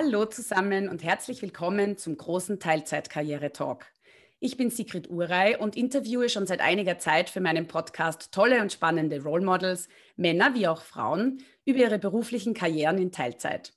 [0.00, 3.84] Hallo zusammen und herzlich willkommen zum großen Teilzeitkarriere-Talk.
[4.38, 8.72] Ich bin Sigrid Urey und interviewe schon seit einiger Zeit für meinen Podcast tolle und
[8.72, 13.72] spannende Role Models, Männer wie auch Frauen, über ihre beruflichen Karrieren in Teilzeit.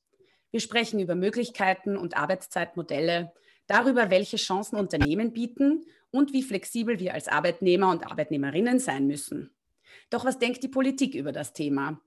[0.51, 3.33] Wir sprechen über Möglichkeiten und Arbeitszeitmodelle,
[3.65, 9.49] darüber, welche Chancen Unternehmen bieten und wie flexibel wir als Arbeitnehmer und Arbeitnehmerinnen sein müssen.
[10.11, 11.99] Doch was denkt die Politik über das Thema?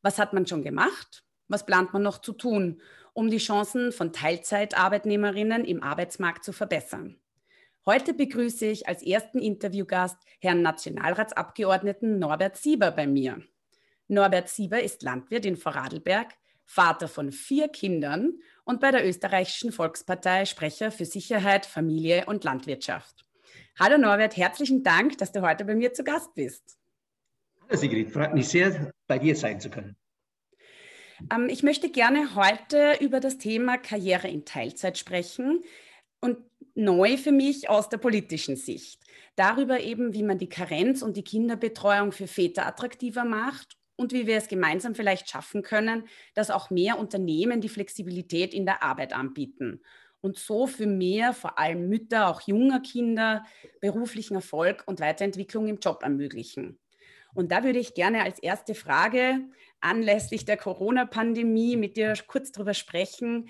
[0.00, 1.22] Was hat man schon gemacht?
[1.48, 2.80] Was plant man noch zu tun,
[3.18, 7.16] um die Chancen von Teilzeitarbeitnehmerinnen im Arbeitsmarkt zu verbessern?
[7.84, 13.42] Heute begrüße ich als ersten Interviewgast Herrn Nationalratsabgeordneten Norbert Sieber bei mir.
[14.06, 16.32] Norbert Sieber ist Landwirt in Vorarlberg,
[16.64, 23.26] Vater von vier Kindern und bei der österreichischen Volkspartei Sprecher für Sicherheit, Familie und Landwirtschaft.
[23.80, 26.78] Hallo Norbert, herzlichen Dank, dass du heute bei mir zu Gast bist.
[27.62, 29.96] Hallo Sigrid, freut mich sehr, bei dir sein zu können.
[31.32, 35.62] Ähm, ich möchte gerne heute über das Thema Karriere in Teilzeit sprechen
[36.20, 36.38] und
[36.74, 39.02] neu für mich aus der politischen Sicht.
[39.36, 44.26] Darüber eben, wie man die Karenz und die Kinderbetreuung für Väter attraktiver macht und wie
[44.26, 49.12] wir es gemeinsam vielleicht schaffen können, dass auch mehr Unternehmen die Flexibilität in der Arbeit
[49.12, 49.80] anbieten
[50.20, 53.44] und so für mehr, vor allem Mütter, auch junger Kinder,
[53.80, 56.78] beruflichen Erfolg und Weiterentwicklung im Job ermöglichen.
[57.38, 59.38] Und da würde ich gerne als erste Frage
[59.80, 63.48] anlässlich der Corona-Pandemie mit dir kurz darüber sprechen,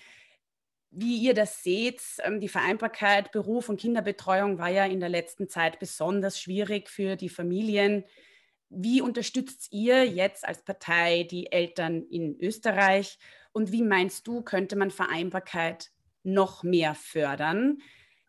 [0.91, 2.03] wie ihr das seht.
[2.23, 7.17] Ähm, die Vereinbarkeit Beruf und Kinderbetreuung war ja in der letzten Zeit besonders schwierig für
[7.17, 8.05] die Familien.
[8.69, 13.19] Wie unterstützt ihr jetzt als Partei die Eltern in Österreich?
[13.53, 15.93] Und wie meinst du, könnte man Vereinbarkeit
[16.25, 17.79] noch mehr fördern?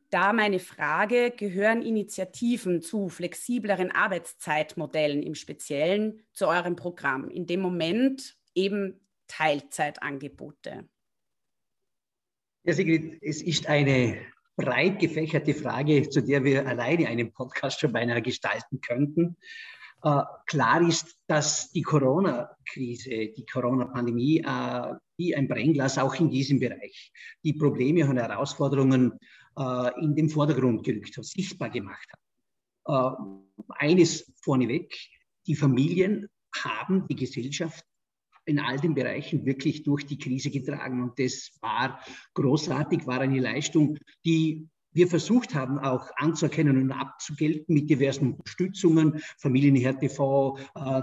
[0.10, 7.30] Da meine Frage, gehören Initiativen zu flexibleren Arbeitszeitmodellen im Speziellen zu eurem Programm?
[7.30, 10.90] In dem Moment eben Teilzeitangebote.
[12.64, 14.18] Ja, Sigrid, es ist eine
[14.56, 19.38] breit gefächerte Frage, zu der wir alleine einen Podcast schon beinahe gestalten könnten.
[20.04, 26.60] Äh, klar ist, dass die Corona-Krise, die Corona-Pandemie äh, wie ein Brennglas auch in diesem
[26.60, 27.12] Bereich
[27.44, 29.20] die Probleme und Herausforderungen
[29.58, 33.18] äh, in den Vordergrund gerückt hat, sichtbar gemacht hat.
[33.78, 34.96] eines vorneweg,
[35.46, 37.86] die Familien haben die Gesellschaft
[38.46, 41.04] in all den Bereichen wirklich durch die Krise getragen.
[41.04, 42.00] Und das war
[42.34, 49.22] großartig, war eine Leistung, die wir versucht haben, auch anzuerkennen und abzugelten mit diversen Unterstützungen,
[49.38, 51.02] Familienhärtefonds, äh,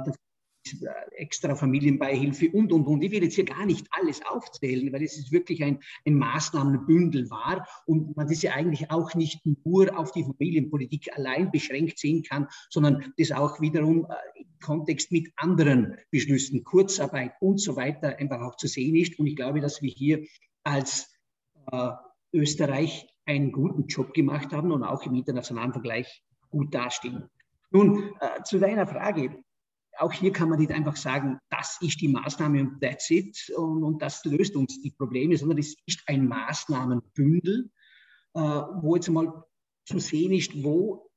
[1.12, 3.02] extra Familienbeihilfe und, und, und.
[3.02, 7.30] Ich will jetzt hier gar nicht alles aufzählen, weil es ist wirklich ein, ein Maßnahmenbündel
[7.30, 12.22] war und man das ja eigentlich auch nicht nur auf die Familienpolitik allein beschränkt sehen
[12.22, 18.16] kann, sondern das auch wiederum äh, im Kontext mit anderen Beschlüssen, Kurzarbeit und so weiter
[18.18, 19.18] einfach auch zu sehen ist.
[19.18, 20.24] Und ich glaube, dass wir hier
[20.64, 21.12] als
[21.72, 21.90] äh,
[22.32, 27.28] Österreich einen guten Job gemacht haben und auch im internationalen Vergleich gut dastehen.
[27.70, 29.42] Nun, äh, zu deiner Frage.
[29.98, 33.82] Auch hier kann man nicht einfach sagen, das ist die Maßnahme und that's it und,
[33.82, 37.70] und das löst uns die Probleme, sondern es ist ein Maßnahmenbündel,
[38.34, 39.44] äh, wo jetzt mal
[39.86, 41.10] zu sehen ist, wo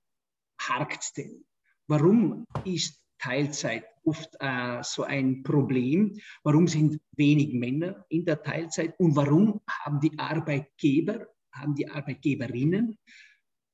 [0.61, 1.45] hakt es denn?
[1.87, 6.19] Warum ist Teilzeit oft äh, so ein Problem?
[6.43, 12.97] Warum sind wenig Männer in der Teilzeit und warum haben die Arbeitgeber haben die Arbeitgeberinnen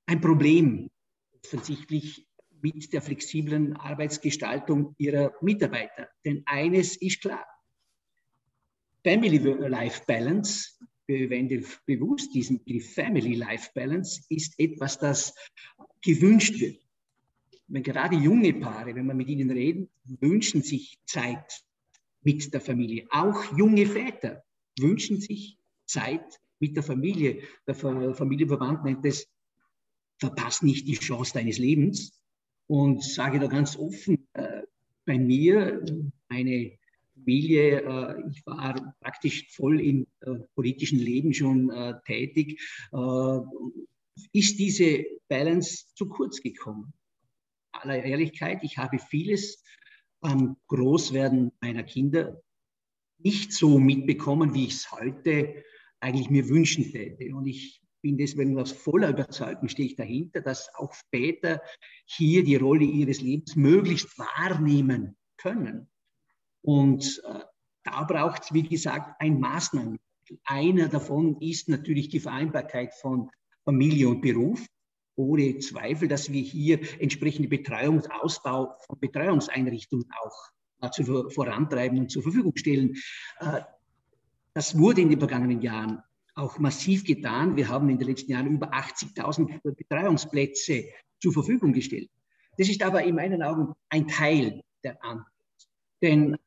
[0.08, 0.90] ein Problem
[1.44, 2.28] offensichtlich
[2.66, 6.10] mit der flexiblen Arbeitsgestaltung ihrer Mitarbeiter.
[6.26, 7.46] Denn eines ist klar,
[9.04, 10.72] Family-Life-Balance,
[11.06, 15.36] wir wenden bewusst diesen Begriff Family-Life-Balance, ist etwas, das
[16.04, 16.82] gewünscht wird.
[17.68, 21.64] Wenn gerade junge Paare, wenn man mit ihnen reden, wünschen sich Zeit
[22.24, 23.06] mit der Familie.
[23.12, 24.44] Auch junge Väter
[24.80, 27.44] wünschen sich Zeit mit der Familie.
[27.68, 29.28] Der Familienverband nennt es,
[30.18, 32.20] verpasst nicht die Chance deines Lebens.
[32.68, 34.64] Und sage da ganz offen, äh,
[35.06, 35.84] bei mir,
[36.30, 36.78] meine
[37.14, 42.60] Familie, äh, ich war praktisch voll im äh, politischen Leben schon äh, tätig,
[42.92, 43.40] äh,
[44.34, 46.94] ist diese Balance zu kurz gekommen.
[47.72, 49.64] Aller Ehrlichkeit, ich habe vieles
[50.22, 52.42] am Großwerden meiner Kinder
[53.20, 55.64] nicht so mitbekommen, wie ich es heute
[56.00, 57.36] eigentlich mir wünschen täte.
[57.36, 61.60] Und ich bin deswegen aus voller Überzeugung stehe ich dahinter, dass auch Väter
[62.06, 65.90] hier die Rolle ihres Lebens möglichst wahrnehmen können.
[66.62, 67.40] Und äh,
[67.84, 69.98] da braucht es, wie gesagt, ein Maßnahmen.
[70.44, 73.32] Einer davon ist natürlich die Vereinbarkeit von
[73.64, 74.64] Familie und Beruf.
[75.16, 82.56] Ohne Zweifel, dass wir hier entsprechende Betreuungsausbau von Betreuungseinrichtungen auch äh, vorantreiben und zur Verfügung
[82.56, 82.94] stellen.
[83.40, 83.62] Äh,
[84.54, 86.04] das wurde in den vergangenen Jahren
[86.36, 87.56] auch massiv getan.
[87.56, 90.86] Wir haben in den letzten Jahren über 80.000 Betreuungsplätze
[91.20, 92.10] zur Verfügung gestellt.
[92.58, 95.32] Das ist aber in meinen Augen ein Teil der Antwort.
[96.02, 96.38] Denn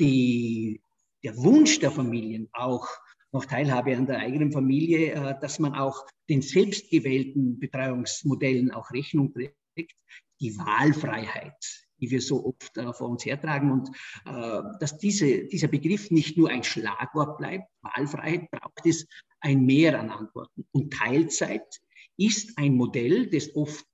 [0.00, 0.80] die,
[1.22, 2.88] der Wunsch der Familien, auch
[3.32, 9.32] noch Teilhabe an der eigenen Familie, äh, dass man auch den selbstgewählten Betreuungsmodellen auch Rechnung
[9.32, 9.98] trägt,
[10.40, 13.88] die Wahlfreiheit, die wir so oft äh, vor uns hertragen und
[14.24, 19.06] äh, dass diese, dieser Begriff nicht nur ein Schlagwort bleibt, Wahlfreiheit braucht es
[19.44, 20.66] ein Mehr an Antworten.
[20.72, 21.80] Und Teilzeit
[22.16, 23.86] ist ein Modell, das oft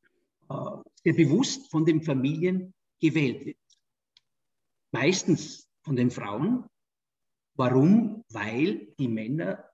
[0.49, 0.55] äh,
[1.03, 3.57] sehr bewusst von den Familien gewählt wird.
[4.93, 6.65] Meistens von den Frauen.
[7.55, 8.25] Warum?
[8.31, 9.65] Weil die Männer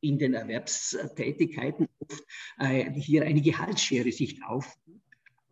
[0.00, 2.24] in den Erwerbstätigkeiten oft
[2.58, 4.74] äh, hier eine Gehaltsschere sich auf,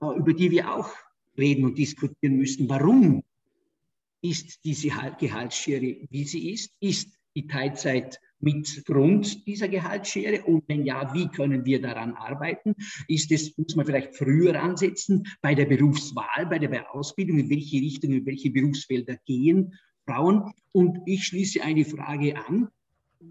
[0.00, 0.90] äh, über die wir auch
[1.36, 2.68] reden und diskutieren müssen.
[2.68, 3.22] Warum
[4.22, 4.88] ist diese
[5.18, 6.72] Gehaltsschere, wie sie ist?
[6.80, 10.44] Ist die Teilzeit mit Grund dieser Gehaltsschere?
[10.44, 12.74] Und wenn ja, wie können wir daran arbeiten?
[13.08, 17.78] Ist es, muss man vielleicht früher ansetzen bei der Berufswahl, bei der Ausbildung, in welche
[17.78, 19.74] Richtung, in welche Berufsfelder gehen
[20.06, 20.52] Frauen?
[20.72, 22.68] Und ich schließe eine Frage an.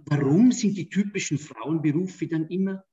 [0.05, 2.83] Warum sind die typischen Frauenberufe dann immer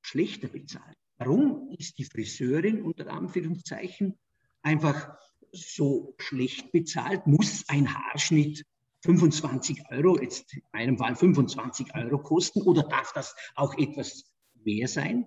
[0.00, 0.96] schlechter bezahlt?
[1.18, 4.14] Warum ist die Friseurin unter Anführungszeichen
[4.62, 5.18] einfach
[5.52, 7.26] so schlecht bezahlt?
[7.26, 8.64] Muss ein Haarschnitt
[9.04, 14.24] 25 Euro, jetzt in meinem Fall 25 Euro kosten oder darf das auch etwas
[14.64, 15.26] mehr sein?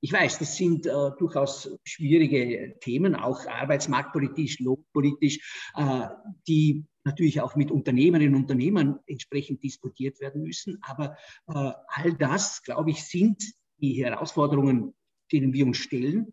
[0.00, 6.08] Ich weiß, das sind äh, durchaus schwierige Themen, auch arbeitsmarktpolitisch, lohnpolitisch, äh,
[6.48, 10.78] die natürlich auch mit Unternehmerinnen und Unternehmern entsprechend diskutiert werden müssen.
[10.82, 11.16] Aber
[11.46, 13.44] äh, all das, glaube ich, sind
[13.80, 14.92] die Herausforderungen,
[15.30, 16.32] denen wir uns stellen.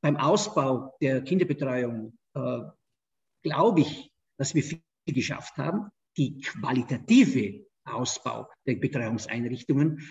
[0.00, 2.60] Beim Ausbau der Kinderbetreuung äh,
[3.42, 10.06] glaube ich, dass wir viel geschafft haben die qualitative Ausbau der Betreuungseinrichtungen,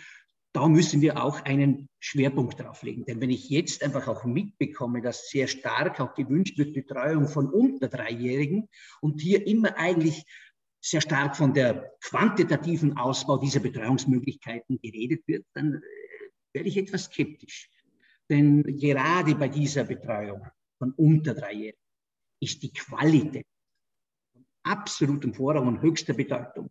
[0.54, 3.06] da müssen wir auch einen Schwerpunkt drauf legen.
[3.06, 7.48] Denn wenn ich jetzt einfach auch mitbekomme, dass sehr stark auch gewünscht wird, Betreuung von
[7.48, 8.68] unter Dreijährigen
[9.02, 10.24] und hier immer eigentlich
[10.82, 15.82] sehr stark von der quantitativen Ausbau dieser Betreuungsmöglichkeiten geredet wird, dann äh,
[16.54, 17.70] werde ich etwas skeptisch.
[18.30, 20.48] Denn gerade bei dieser Betreuung
[20.80, 21.80] von unter Dreijährigen
[22.40, 23.46] ist die Qualität
[24.68, 26.70] absolutem Vorrang und höchster Bedeutung.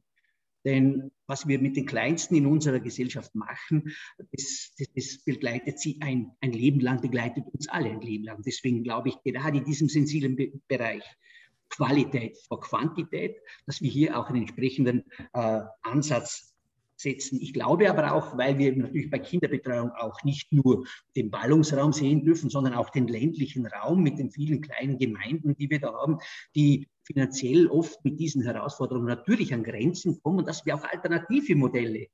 [0.65, 3.95] Denn was wir mit den Kleinsten in unserer Gesellschaft machen,
[4.33, 8.43] das, das, das, begleitet sie ein, ein Leben lang, begleitet uns alle ein Leben lang.
[8.45, 11.05] Deswegen glaube ich, gerade in diesem sensiblen Bereich
[11.69, 15.05] Qualität vor Quantität, dass wir hier auch einen entsprechenden
[15.35, 16.53] äh, Ansatz
[16.97, 17.39] setzen.
[17.41, 22.25] Ich glaube aber auch, weil wir natürlich bei Kinderbetreuung auch nicht nur den Ballungsraum sehen
[22.25, 26.19] dürfen, sondern auch den ländlichen Raum mit den vielen kleinen Gemeinden, die wir da haben,
[26.55, 32.09] die finanziell oft mit diesen Herausforderungen natürlich an Grenzen kommen, dass wir auch alternative Modelle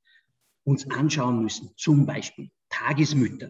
[0.64, 1.70] uns anschauen müssen.
[1.76, 3.48] Zum Beispiel Tagesmütter.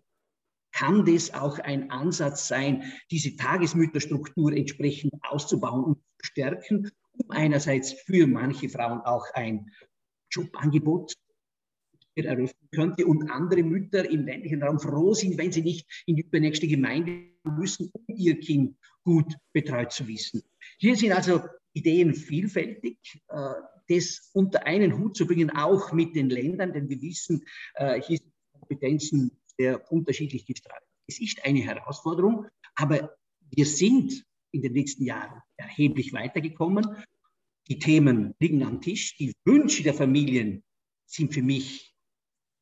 [0.73, 7.93] Kann das auch ein Ansatz sein, diese Tagesmütterstruktur entsprechend auszubauen und zu stärken, um einerseits
[7.93, 9.67] für manche Frauen auch ein
[10.31, 11.13] Jobangebot
[12.15, 16.23] eröffnen könnte und andere Mütter im ländlichen Raum froh sind, wenn sie nicht in die
[16.23, 20.43] übernächste Gemeinde müssen, um ihr Kind gut betreut zu wissen.
[20.79, 21.41] Hier sind also
[21.73, 23.55] Ideen vielfältig, äh,
[23.89, 28.19] das unter einen Hut zu bringen, auch mit den Ländern, denn wir wissen, äh, hier
[28.19, 30.83] sind Kompetenzen sehr unterschiedlich gestreut.
[31.07, 33.17] Es ist eine Herausforderung, aber
[33.51, 36.87] wir sind in den nächsten Jahren erheblich weitergekommen.
[37.69, 39.17] Die Themen liegen am Tisch.
[39.17, 40.63] Die Wünsche der Familien
[41.07, 41.95] sind für mich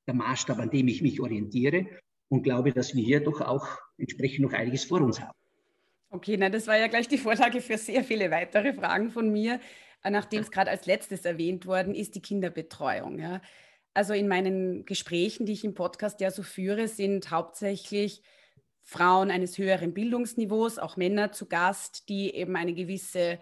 [0.07, 1.87] der Maßstab, an dem ich mich orientiere
[2.29, 3.67] und glaube, dass wir hier doch auch
[3.99, 5.40] entsprechend noch einiges vor uns haben.
[6.13, 9.61] Okay, na, das war ja gleich die Vorlage für sehr viele weitere Fragen von mir,
[10.03, 13.21] äh, nachdem es gerade als letztes erwähnt worden ist, die Kinderbetreuung.
[13.21, 13.41] Ja.
[13.95, 18.23] Also in meinen Gesprächen, die ich im Podcast ja so führe, sind hauptsächlich
[18.83, 23.39] Frauen eines höheren Bildungsniveaus, auch Männer zu Gast, die eben eine gewisse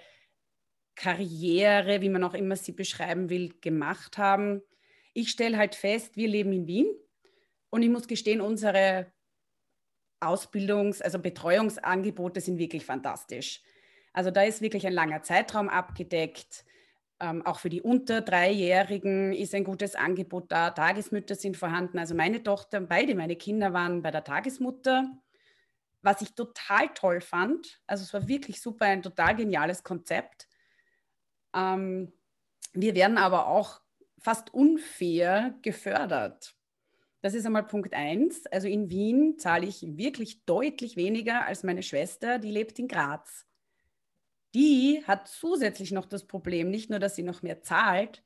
[0.95, 4.61] Karriere, wie man auch immer sie beschreiben will, gemacht haben.
[5.15, 6.87] Ich stelle halt fest, wir leben in Wien
[7.71, 9.11] und ich muss gestehen, unsere
[10.21, 13.63] Ausbildungs-, also Betreuungsangebote sind wirklich fantastisch.
[14.13, 16.65] Also da ist wirklich ein langer Zeitraum abgedeckt.
[17.21, 20.71] Ähm, auch für die unter Dreijährigen ist ein gutes Angebot da.
[20.71, 21.99] Tagesmütter sind vorhanden.
[21.99, 25.09] Also meine Tochter, beide meine Kinder waren bei der Tagesmutter,
[26.03, 27.81] was ich total toll fand.
[27.87, 30.49] Also es war wirklich super, ein total geniales Konzept.
[31.55, 32.13] Ähm,
[32.73, 33.81] wir werden aber auch
[34.19, 36.58] fast unfair gefördert.
[37.21, 38.47] Das ist einmal Punkt eins.
[38.47, 43.47] Also in Wien zahle ich wirklich deutlich weniger als meine Schwester, die lebt in Graz.
[44.55, 48.23] Die hat zusätzlich noch das Problem, nicht nur, dass sie noch mehr zahlt,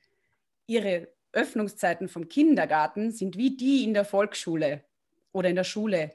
[0.67, 4.85] ihre Öffnungszeiten vom Kindergarten sind wie die in der Volksschule
[5.33, 6.15] oder in der Schule.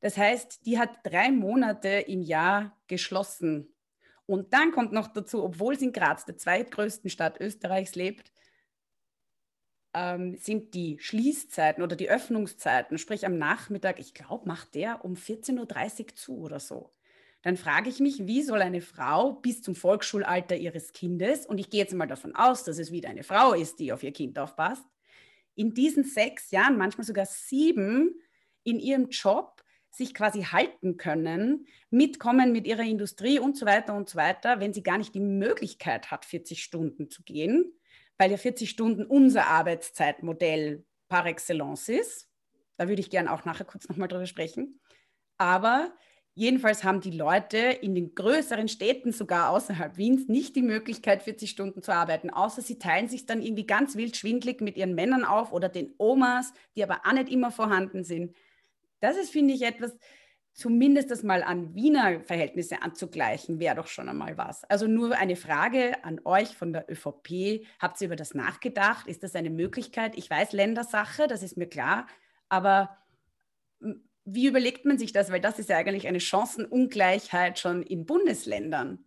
[0.00, 3.74] Das heißt, die hat drei Monate im Jahr geschlossen.
[4.26, 8.32] Und dann kommt noch dazu, obwohl sie in Graz, der zweitgrößten Stadt Österreichs, lebt,
[9.94, 15.14] ähm, sind die Schließzeiten oder die Öffnungszeiten, sprich am Nachmittag, ich glaube, macht der um
[15.14, 16.92] 14.30 Uhr zu oder so.
[17.42, 21.70] Dann frage ich mich, wie soll eine Frau bis zum Volksschulalter ihres Kindes, und ich
[21.70, 24.38] gehe jetzt mal davon aus, dass es wieder eine Frau ist, die auf ihr Kind
[24.38, 24.84] aufpasst,
[25.54, 28.14] in diesen sechs Jahren, manchmal sogar sieben,
[28.62, 34.08] in ihrem Job sich quasi halten können, mitkommen mit ihrer Industrie und so weiter und
[34.08, 37.72] so weiter, wenn sie gar nicht die Möglichkeit hat, 40 Stunden zu gehen,
[38.20, 42.28] weil ja 40 Stunden unser Arbeitszeitmodell par excellence ist.
[42.76, 44.78] Da würde ich gerne auch nachher kurz nochmal drüber sprechen.
[45.38, 45.94] Aber
[46.34, 51.48] jedenfalls haben die Leute in den größeren Städten, sogar außerhalb Wiens, nicht die Möglichkeit, 40
[51.48, 55.24] Stunden zu arbeiten, außer sie teilen sich dann irgendwie ganz wild schwindlig mit ihren Männern
[55.24, 58.36] auf oder den Omas, die aber auch nicht immer vorhanden sind.
[59.00, 59.96] Das ist, finde ich, etwas,
[60.52, 64.64] zumindest das mal an Wiener Verhältnisse anzugleichen, wäre doch schon einmal was.
[64.64, 67.66] Also nur eine Frage an euch von der ÖVP.
[67.78, 69.06] Habt ihr über das nachgedacht?
[69.06, 70.16] Ist das eine Möglichkeit?
[70.16, 72.06] Ich weiß Ländersache, das ist mir klar,
[72.48, 72.96] aber
[74.24, 75.30] wie überlegt man sich das?
[75.32, 79.02] Weil das ist ja eigentlich eine Chancenungleichheit schon in Bundesländern.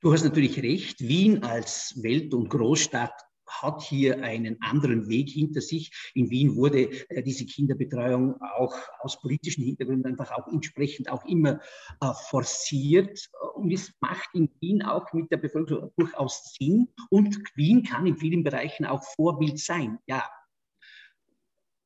[0.00, 1.00] Du hast natürlich recht.
[1.00, 5.92] Wien als Welt- und Großstadt hat hier einen anderen Weg hinter sich.
[6.14, 11.60] In Wien wurde äh, diese Kinderbetreuung auch aus politischen Hintergründen einfach auch entsprechend auch immer
[12.00, 13.28] äh, forciert.
[13.54, 16.88] Und es macht in Wien auch mit der Bevölkerung durchaus Sinn.
[17.10, 19.98] Und Wien kann in vielen Bereichen auch Vorbild sein.
[20.06, 20.28] Ja.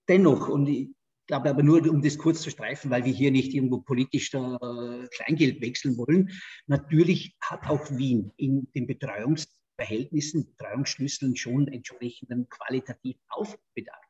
[0.08, 0.88] Dennoch, und ich
[1.26, 5.06] glaube aber nur, um das kurz zu streifen, weil wir hier nicht irgendwo politisch äh,
[5.14, 6.30] Kleingeld wechseln wollen.
[6.66, 9.46] Natürlich hat auch Wien in den Betreuungs
[9.80, 14.04] Verhältnissen, Betreuungsschlüsseln schon entsprechenden qualitativ Aufbedarf.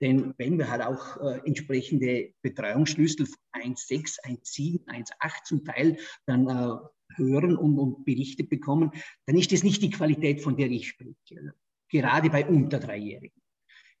[0.00, 6.48] Denn wenn wir halt auch äh, entsprechende Betreuungsschlüssel von 1,6, 1,7, 1,8 zum Teil dann
[6.48, 6.78] äh,
[7.16, 8.90] hören und, und Berichte bekommen,
[9.26, 11.54] dann ist das nicht die Qualität, von der ich spreche.
[11.90, 13.42] Gerade bei unter Dreijährigen.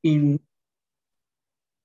[0.00, 0.40] In,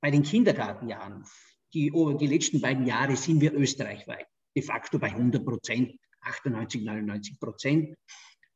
[0.02, 1.26] bei den Kindergartenjahren,
[1.74, 6.84] die, oh, die letzten beiden Jahre sind wir österreichweit de facto bei 100 Prozent, 98,
[6.84, 7.96] 99 Prozent.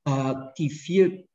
[0.06, 1.28] Äh, die vier,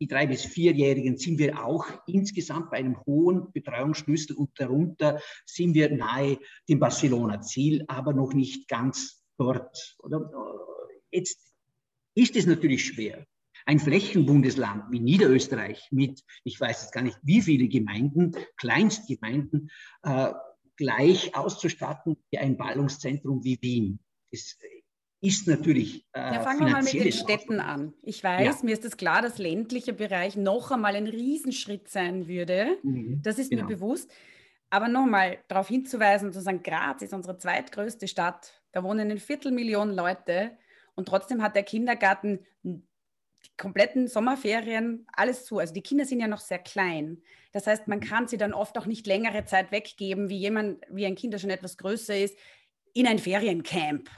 [0.00, 5.74] die drei- bis vierjährigen sind wir auch insgesamt bei einem hohen Betreuungsschlüssel und darunter sind
[5.74, 9.96] wir nahe dem Barcelona-Ziel, aber noch nicht ganz dort.
[10.00, 10.30] Oder?
[11.10, 11.38] Jetzt
[12.14, 13.26] ist es natürlich schwer.
[13.64, 19.70] Ein Flächenbundesland wie Niederösterreich mit, ich weiß jetzt gar nicht, wie viele Gemeinden, Kleinstgemeinden,
[20.02, 20.32] äh,
[20.76, 24.00] gleich auszustatten wie ein Ballungszentrum wie Wien.
[24.32, 24.56] Das
[25.22, 26.04] ist natürlich.
[26.12, 27.94] Äh, ja, fangen wir mal mit den Städten an.
[28.02, 28.64] Ich weiß, ja.
[28.64, 32.76] mir ist es das klar, dass ländlicher Bereich noch einmal ein Riesenschritt sein würde.
[32.82, 33.62] Mhm, das ist genau.
[33.62, 34.10] mir bewusst.
[34.68, 38.62] Aber nochmal darauf hinzuweisen zu sagen, Graz ist unsere zweitgrößte Stadt.
[38.72, 40.56] Da wohnen eine Viertelmillion Leute
[40.96, 42.82] und trotzdem hat der Kindergarten die
[43.56, 45.58] kompletten Sommerferien alles zu.
[45.58, 47.22] Also die Kinder sind ja noch sehr klein.
[47.52, 48.04] Das heißt, man mhm.
[48.04, 51.42] kann sie dann oft auch nicht längere Zeit weggeben, wie jemand, wie ein Kind, das
[51.42, 52.36] schon etwas größer ist,
[52.92, 54.10] in ein Feriencamp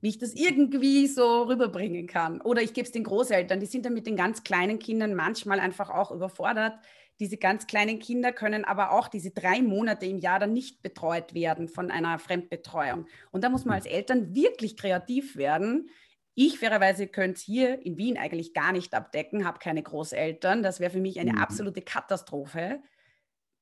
[0.00, 2.40] wie ich das irgendwie so rüberbringen kann.
[2.40, 5.60] Oder ich gebe es den Großeltern, die sind dann mit den ganz kleinen Kindern manchmal
[5.60, 6.78] einfach auch überfordert.
[7.18, 11.32] Diese ganz kleinen Kinder können aber auch diese drei Monate im Jahr dann nicht betreut
[11.34, 13.06] werden von einer Fremdbetreuung.
[13.30, 15.88] Und da muss man als Eltern wirklich kreativ werden.
[16.34, 20.62] Ich fairerweise könnte es hier in Wien eigentlich gar nicht abdecken, habe keine Großeltern.
[20.62, 21.38] Das wäre für mich eine mhm.
[21.38, 22.82] absolute Katastrophe.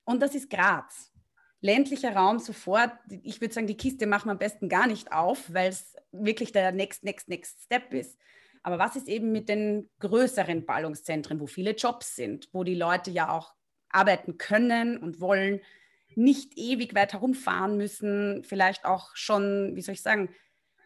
[0.05, 1.14] Und das ist Graz
[1.65, 2.93] ländlicher Raum sofort,
[3.23, 6.53] ich würde sagen, die Kiste machen wir am besten gar nicht auf, weil es wirklich
[6.53, 8.19] der next, next, next Step ist.
[8.63, 13.11] Aber was ist eben mit den größeren Ballungszentren, wo viele Jobs sind, wo die Leute
[13.11, 13.55] ja auch
[13.89, 15.63] arbeiten können und wollen,
[16.17, 20.29] nicht ewig weit herumfahren müssen, vielleicht auch schon, wie soll ich sagen,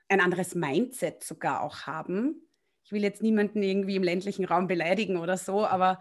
[0.08, 2.49] ein anderes Mindset sogar auch haben.
[2.85, 5.99] Ich will jetzt niemanden irgendwie im ländlichen Raum beleidigen oder so, aber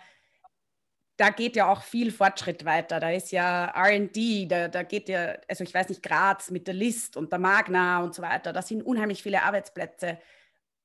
[1.17, 2.99] da geht ja auch viel Fortschritt weiter.
[2.99, 6.75] Da ist ja RD, da, da geht ja, also ich weiß nicht, Graz mit der
[6.75, 8.53] List und der Magna und so weiter.
[8.53, 10.19] Da sind unheimlich viele Arbeitsplätze.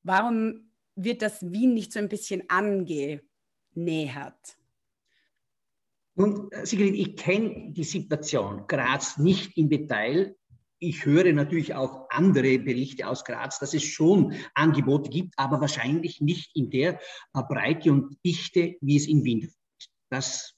[0.03, 3.21] Warum wird das Wien nicht so ein bisschen angenähert?
[6.17, 10.35] Äh, Sigrid, ich kenne die Situation Graz nicht im Detail.
[10.79, 16.21] Ich höre natürlich auch andere Berichte aus Graz, dass es schon Angebote gibt, aber wahrscheinlich
[16.23, 16.99] nicht in der
[17.33, 19.53] Breite und Dichte, wie es in Wien
[20.13, 20.55] das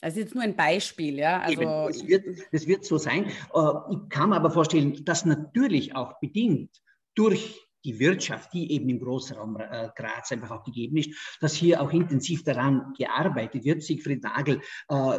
[0.00, 1.40] das ist jetzt nur ein Beispiel, ja.
[1.40, 3.26] Also es wird, das wird so sein.
[3.26, 6.70] Äh, ich kann mir aber vorstellen, dass natürlich auch bedingt
[7.16, 11.80] durch die Wirtschaft, die eben im Großraum äh, Graz einfach auch gegeben ist, dass hier
[11.80, 13.82] auch intensiv daran gearbeitet wird.
[13.82, 15.18] Siegfried Nagel äh,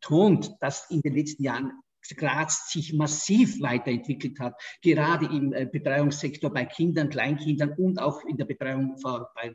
[0.00, 1.72] tont, dass in den letzten Jahren
[2.16, 8.36] Graz sich massiv weiterentwickelt hat, gerade im äh, Betreuungssektor bei Kindern, Kleinkindern und auch in
[8.36, 8.96] der Betreuung
[9.34, 9.54] bei,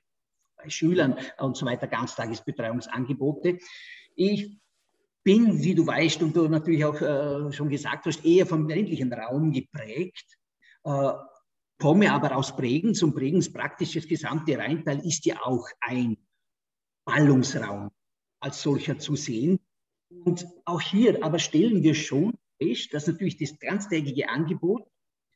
[0.62, 3.58] bei Schülern und so weiter, Ganztagesbetreuungsangebote.
[4.16, 4.60] Ich
[5.24, 9.12] bin, wie du weißt und du natürlich auch äh, schon gesagt hast, eher vom ländlichen
[9.12, 10.38] Raum geprägt,
[10.84, 11.12] äh,
[11.80, 16.18] komme aber aus Bregenz und Bregenz praktisch das gesamte Rheintal ist ja auch ein
[17.06, 17.90] Ballungsraum
[18.42, 19.60] als solcher zu sehen.
[20.26, 24.88] Und auch hier aber stellen wir schon fest, dass natürlich das ganztägige Angebot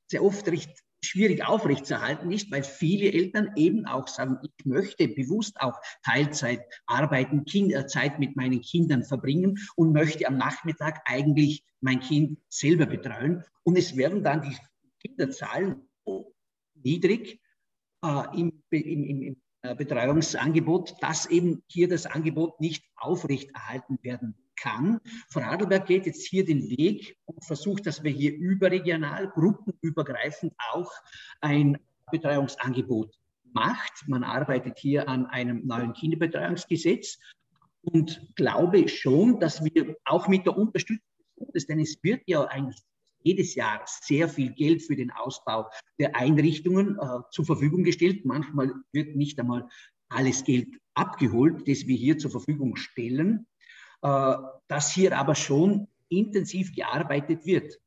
[0.07, 5.59] sehr oft recht schwierig aufrechtzuerhalten ist, weil viele Eltern eben auch sagen, ich möchte bewusst
[5.59, 11.99] auch Teilzeit arbeiten, Kinder, Zeit mit meinen Kindern verbringen und möchte am Nachmittag eigentlich mein
[11.99, 13.43] Kind selber betreuen.
[13.63, 14.57] Und es werden dann die
[14.99, 15.87] Kinderzahlen
[16.75, 17.39] niedrig
[18.03, 24.99] äh, im, im, im Betreuungsangebot, dass eben hier das Angebot nicht aufrechterhalten werden kann.
[25.29, 30.91] Vorarlberg geht jetzt hier den Weg und versucht, dass wir hier überregional, gruppenübergreifend auch
[31.41, 31.77] ein
[32.11, 33.15] Betreuungsangebot
[33.53, 34.07] macht.
[34.07, 37.19] Man arbeitet hier an einem neuen Kinderbetreuungsgesetz
[37.81, 42.45] und glaube schon, dass wir auch mit der Unterstützung des Bundes, denn es wird ja
[42.45, 42.81] eigentlich
[43.23, 45.69] jedes Jahr sehr viel Geld für den Ausbau
[45.99, 48.25] der Einrichtungen äh, zur Verfügung gestellt.
[48.25, 49.67] Manchmal wird nicht einmal
[50.09, 53.47] alles Geld abgeholt, das wir hier zur Verfügung stellen.
[54.03, 54.35] Äh,
[54.67, 57.79] dass hier aber schon intensiv gearbeitet wird.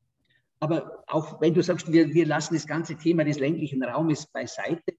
[0.60, 4.96] Aber auch wenn du sagst, wir, wir lassen das ganze Thema des ländlichen Raumes beiseite,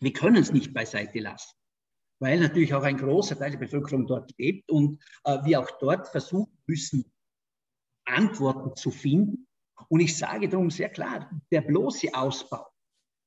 [0.00, 1.54] wir können es nicht beiseite lassen,
[2.18, 6.08] weil natürlich auch ein großer Teil der Bevölkerung dort lebt und äh, wir auch dort
[6.08, 7.12] versuchen müssen,
[8.06, 9.46] Antworten zu finden.
[9.88, 12.66] Und ich sage darum sehr klar, der bloße Ausbau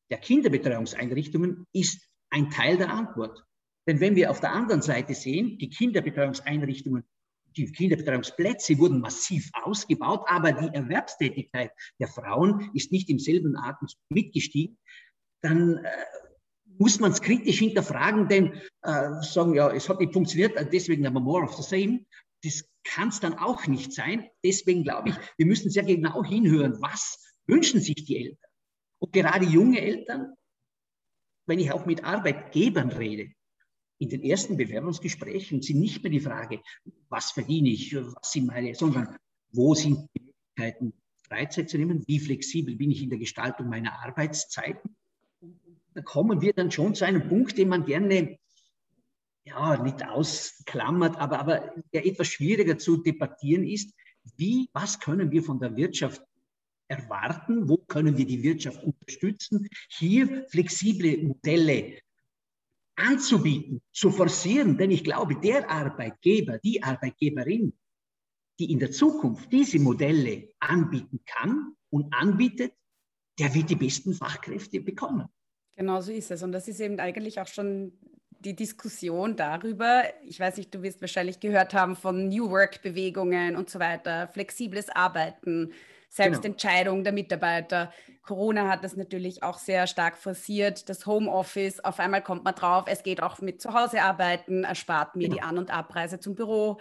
[0.10, 3.45] der Kinderbetreuungseinrichtungen ist ein Teil der Antwort.
[3.88, 7.04] Denn wenn wir auf der anderen Seite sehen, die Kinderbetreuungseinrichtungen,
[7.56, 14.02] die Kinderbetreuungsplätze wurden massiv ausgebaut, aber die Erwerbstätigkeit der Frauen ist nicht im selben Atemzug
[14.10, 14.78] mitgestiegen,
[15.42, 15.92] dann äh,
[16.78, 21.14] muss man es kritisch hinterfragen, denn äh, sagen, ja, es hat nicht funktioniert, deswegen haben
[21.14, 22.06] wir more of the same.
[22.44, 24.30] Das kann es dann auch nicht sein.
[24.44, 28.50] Deswegen glaube ich, wir müssen sehr genau hinhören, was wünschen sich die Eltern.
[29.00, 30.34] Und gerade junge Eltern,
[31.48, 33.32] wenn ich auch mit Arbeitgebern rede,
[33.98, 36.60] in den ersten Bewerbungsgesprächen sind nicht mehr die Frage,
[37.10, 39.16] was verdiene ich, was sind meine, sondern
[39.52, 40.94] wo sind die Möglichkeiten,
[41.28, 44.96] Freizeit zu nehmen, wie flexibel bin ich in der Gestaltung meiner Arbeitszeiten.
[45.94, 48.38] Da kommen wir dann schon zu einem Punkt, den man gerne
[49.46, 53.94] ja, nicht ausklammert, aber, aber der etwas schwieriger zu debattieren ist.
[54.38, 56.22] Wie, was können wir von der Wirtschaft
[56.88, 57.70] erwarten?
[57.70, 59.68] Wo können wir die Wirtschaft unterstützen?
[59.90, 62.00] Hier flexible Modelle
[62.96, 64.78] anzubieten, zu forcieren.
[64.78, 67.74] Denn ich glaube, der Arbeitgeber, die Arbeitgeberin,
[68.60, 72.74] die in der Zukunft diese Modelle anbieten kann und anbietet,
[73.40, 75.28] der wird die besten Fachkräfte bekommen.
[75.76, 76.42] Genau so ist es.
[76.42, 77.92] Und das ist eben eigentlich auch schon
[78.40, 83.70] die Diskussion darüber, ich weiß nicht, du wirst wahrscheinlich gehört haben von New Work-Bewegungen und
[83.70, 85.72] so weiter, flexibles Arbeiten,
[86.10, 87.04] Selbstentscheidung genau.
[87.04, 87.94] der Mitarbeiter.
[88.24, 90.90] Corona hat das natürlich auch sehr stark forciert.
[90.90, 95.16] Das Homeoffice, auf einmal kommt man drauf, es geht auch mit zu Hause arbeiten, erspart
[95.16, 95.36] mir genau.
[95.36, 96.80] die An- und Abreise zum Büro.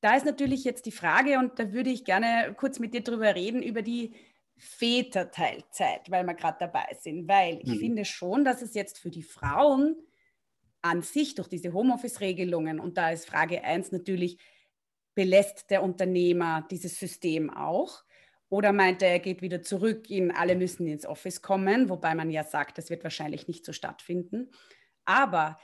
[0.00, 3.34] Da ist natürlich jetzt die Frage, und da würde ich gerne kurz mit dir drüber
[3.34, 4.14] reden, über die
[4.56, 7.28] Väterteilzeit, weil wir gerade dabei sind.
[7.28, 7.78] Weil ich mhm.
[7.78, 9.96] finde schon, dass es jetzt für die Frauen
[10.82, 14.38] an sich durch diese Homeoffice-Regelungen, und da ist Frage 1 natürlich,
[15.14, 18.04] belässt der Unternehmer dieses System auch?
[18.50, 22.30] Oder meinte er, er geht wieder zurück in, alle müssen ins Office kommen, wobei man
[22.30, 24.50] ja sagt, das wird wahrscheinlich nicht so stattfinden.
[25.04, 25.56] Aber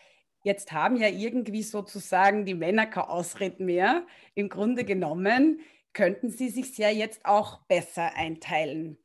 [0.44, 4.06] jetzt haben ja irgendwie sozusagen die Männer kein Ausreden mehr.
[4.34, 5.60] Im Grunde genommen
[5.92, 8.98] könnten sie sich ja jetzt auch besser einteilen.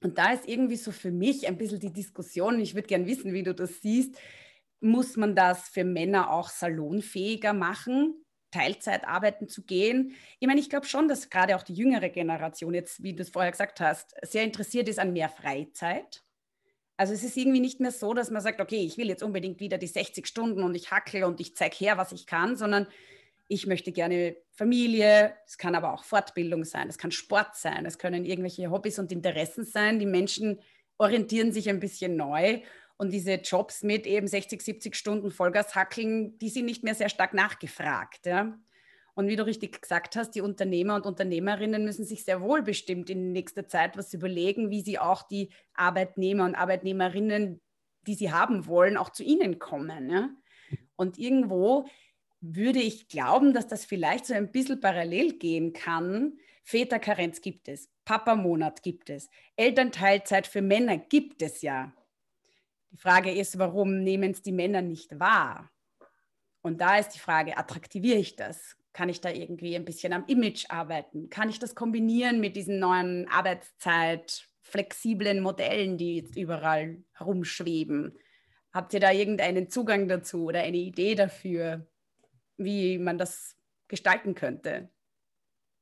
[0.00, 3.32] Und da ist irgendwie so für mich ein bisschen die Diskussion, ich würde gerne wissen,
[3.32, 4.16] wie du das siehst,
[4.80, 8.14] muss man das für Männer auch salonfähiger machen?
[8.50, 10.14] Teilzeit arbeiten zu gehen.
[10.38, 13.30] Ich meine, ich glaube schon, dass gerade auch die jüngere Generation jetzt, wie du es
[13.30, 16.22] vorher gesagt hast, sehr interessiert ist an mehr Freizeit.
[16.96, 19.60] Also es ist irgendwie nicht mehr so, dass man sagt, okay, ich will jetzt unbedingt
[19.60, 22.88] wieder die 60 Stunden und ich hackel und ich zeige her, was ich kann, sondern
[23.46, 27.98] ich möchte gerne Familie, es kann aber auch Fortbildung sein, es kann Sport sein, es
[27.98, 29.98] können irgendwelche Hobbys und Interessen sein.
[29.98, 30.60] Die Menschen
[30.98, 32.60] orientieren sich ein bisschen neu
[32.98, 37.08] und diese Jobs mit eben 60, 70 Stunden Vollgas hackeln, die sind nicht mehr sehr
[37.08, 38.26] stark nachgefragt.
[38.26, 38.58] Ja?
[39.14, 43.08] Und wie du richtig gesagt hast, die Unternehmer und Unternehmerinnen müssen sich sehr wohl bestimmt
[43.08, 47.60] in nächster Zeit was überlegen, wie sie auch die Arbeitnehmer und Arbeitnehmerinnen,
[48.06, 50.10] die sie haben wollen, auch zu ihnen kommen.
[50.10, 50.30] Ja?
[50.96, 51.88] Und irgendwo
[52.40, 56.38] würde ich glauben, dass das vielleicht so ein bisschen parallel gehen kann.
[56.64, 61.92] Väterkarenz gibt es, Papa-Monat gibt es, Elternteilzeit für Männer gibt es ja.
[62.90, 65.70] Die Frage ist, warum nehmen es die Männer nicht wahr?
[66.62, 68.76] Und da ist die Frage, attraktiviere ich das?
[68.92, 71.30] Kann ich da irgendwie ein bisschen am Image arbeiten?
[71.30, 78.18] Kann ich das kombinieren mit diesen neuen Arbeitszeit, flexiblen Modellen, die jetzt überall herumschweben?
[78.72, 81.86] Habt ihr da irgendeinen Zugang dazu oder eine Idee dafür,
[82.56, 84.90] wie man das gestalten könnte?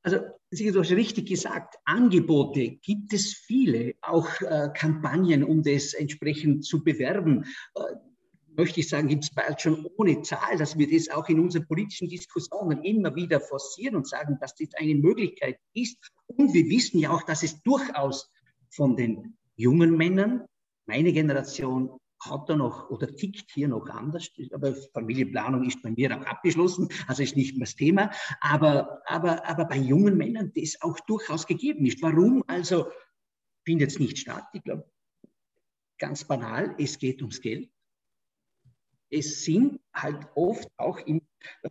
[0.07, 0.19] Also,
[0.51, 6.81] du hast richtig gesagt, Angebote gibt es viele, auch äh, Kampagnen, um das entsprechend zu
[6.81, 7.43] bewerben.
[7.75, 7.81] Äh,
[8.55, 11.67] möchte ich sagen, gibt es bald schon ohne Zahl, dass wir das auch in unseren
[11.67, 15.97] politischen Diskussionen immer wieder forcieren und sagen, dass das eine Möglichkeit ist.
[16.27, 18.31] Und wir wissen ja auch, dass es durchaus
[18.69, 20.45] von den jungen Männern,
[20.85, 24.29] meine Generation, hat da noch oder tickt hier noch anders.
[24.51, 28.11] Aber Familienplanung ist bei mir auch abgeschlossen, also ist nicht mehr das Thema.
[28.41, 32.01] Aber, aber, aber bei jungen Männern das auch durchaus gegeben ist.
[32.01, 32.43] Warum?
[32.47, 32.87] Also
[33.65, 34.45] findet es nicht statt.
[34.53, 34.89] Ich glaube,
[35.99, 37.69] ganz banal, es geht ums Geld
[39.09, 41.21] es sind halt oft auch im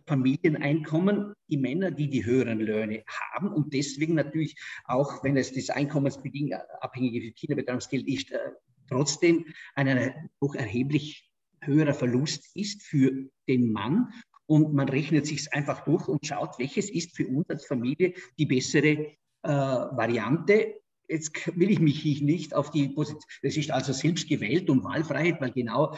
[0.07, 4.55] Familieneinkommen die Männer, die die höheren Löhne haben und deswegen natürlich
[4.85, 8.51] auch, wenn es das einkommensbedingt abhängige Kinderbetreuungsgeld ist, äh,
[8.87, 9.45] trotzdem
[9.75, 11.29] ein doch erheblich
[11.61, 14.13] höherer Verlust ist für den Mann.
[14.45, 18.45] Und man rechnet sich einfach durch und schaut, welches ist für uns als Familie die
[18.45, 20.75] bessere äh, Variante.
[21.09, 25.41] Jetzt will ich mich nicht auf die Position, das ist also selbst gewählt und Wahlfreiheit,
[25.41, 25.97] weil genau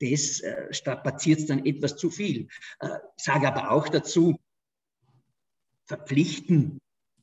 [0.00, 2.48] das äh, strapaziert dann etwas zu viel.
[2.80, 4.38] Äh, sage aber auch dazu,
[5.86, 6.78] verpflichten,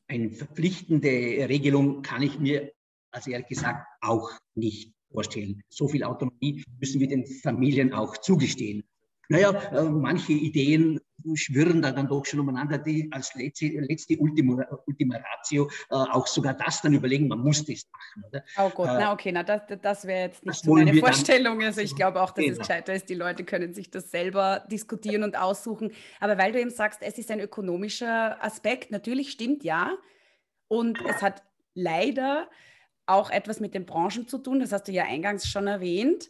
[0.08, 1.10] eine verpflichtende
[1.50, 2.72] Regelung kann ich mir,
[3.12, 5.62] also ehrlich gesagt, auch nicht vorstellen.
[5.70, 8.84] So viel Autonomie müssen wir den Familien auch zugestehen.
[9.30, 11.00] Naja, äh, manche Ideen
[11.34, 16.28] schwirren da dann doch schon umeinander, die als letzte, letzte Ultima, Ultima Ratio äh, auch
[16.28, 18.30] sogar das dann überlegen, man muss das machen.
[18.30, 18.44] Oder?
[18.58, 21.62] Oh Gott, äh, na okay, na, das, das wäre jetzt nicht so meine Vorstellung.
[21.62, 22.54] Also ich glaube auch, dass genau.
[22.54, 25.92] es gescheiter ist, die Leute können sich das selber diskutieren und aussuchen.
[26.20, 29.98] Aber weil du eben sagst, es ist ein ökonomischer Aspekt, natürlich stimmt ja.
[30.70, 31.44] Und es hat
[31.74, 32.50] leider
[33.08, 36.30] auch etwas mit den Branchen zu tun, das hast du ja eingangs schon erwähnt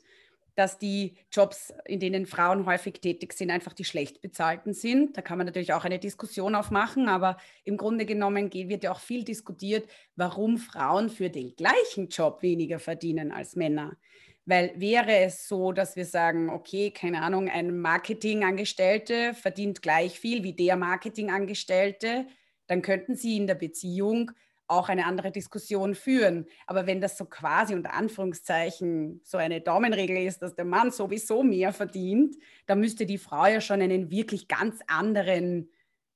[0.58, 5.16] dass die Jobs, in denen Frauen häufig tätig sind, einfach die schlecht bezahlten sind.
[5.16, 9.00] Da kann man natürlich auch eine Diskussion aufmachen, aber im Grunde genommen wird ja auch
[9.00, 13.98] viel diskutiert, warum Frauen für den gleichen Job weniger verdienen als Männer.
[14.46, 20.44] Weil wäre es so, dass wir sagen, okay, keine Ahnung, ein Marketingangestellte verdient gleich viel
[20.44, 22.26] wie der Marketingangestellte,
[22.66, 24.32] dann könnten sie in der Beziehung
[24.68, 26.46] auch eine andere Diskussion führen.
[26.66, 31.44] Aber wenn das so quasi unter Anführungszeichen so eine Daumenregel ist, dass der Mann sowieso
[31.44, 35.70] mehr verdient, dann müsste die Frau ja schon einen wirklich ganz anderen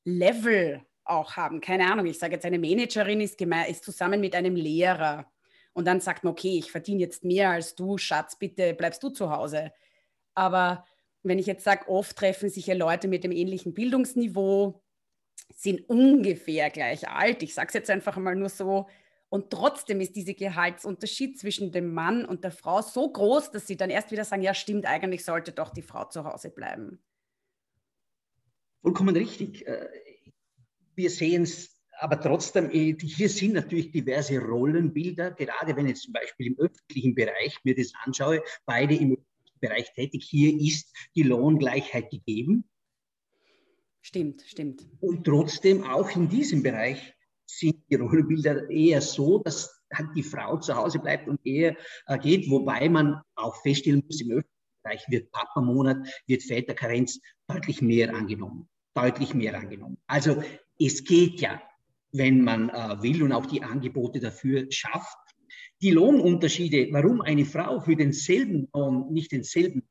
[0.04, 1.62] Level auch haben.
[1.62, 5.26] Keine Ahnung, ich sage jetzt, eine Managerin ist, ist zusammen mit einem Lehrer
[5.74, 9.10] und dann sagt man, okay, ich verdiene jetzt mehr als du, Schatz, bitte bleibst du
[9.10, 9.72] zu Hause.
[10.36, 10.86] Aber
[11.24, 14.82] wenn ich jetzt sage, oft treffen sich ja Leute mit dem ähnlichen Bildungsniveau,
[15.54, 17.44] sind ungefähr gleich alt.
[17.44, 18.88] Ich sage es jetzt einfach mal nur so.
[19.30, 23.78] Und trotzdem ist dieser Gehaltsunterschied zwischen dem Mann und der Frau so groß, dass sie
[23.78, 27.00] dann erst wieder sagen, ja stimmt, eigentlich sollte doch die Frau zu Hause bleiben.
[28.82, 29.66] Vollkommen richtig.
[29.66, 29.88] Äh,
[30.96, 36.14] wir sehen es aber trotzdem, äh, hier sind natürlich diverse Rollenbilder, gerade wenn ich zum
[36.14, 39.18] Beispiel im öffentlichen Bereich mir das anschaue, beide im
[39.60, 42.68] Bereich tätig, hier ist die Lohngleichheit gegeben.
[44.02, 44.86] Stimmt, stimmt.
[45.00, 47.14] Und trotzdem auch in diesem Bereich
[47.46, 51.76] sind die Rollenbilder eher so, dass halt die Frau zu Hause bleibt und eher
[52.08, 57.82] äh, geht, wobei man auch feststellen muss, im öffentlichen Bereich wird Papa-Monat, wird Väterkarenz deutlich
[57.82, 58.68] mehr angenommen.
[58.94, 59.98] Deutlich mehr angenommen.
[60.08, 60.42] Also
[60.80, 61.62] es geht ja,
[62.12, 65.18] wenn man äh, will und auch die Angebote dafür schafft.
[65.82, 69.84] Die Lohnunterschiede, warum eine Frau für denselben Lohn nicht denselben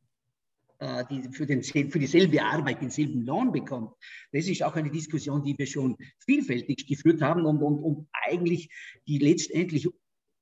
[1.10, 3.92] die für, den, für dieselbe Arbeit denselben Lohn bekommt.
[4.32, 8.70] Das ist auch eine Diskussion, die wir schon vielfältig geführt haben und, und, und eigentlich
[9.06, 9.88] die letztendlich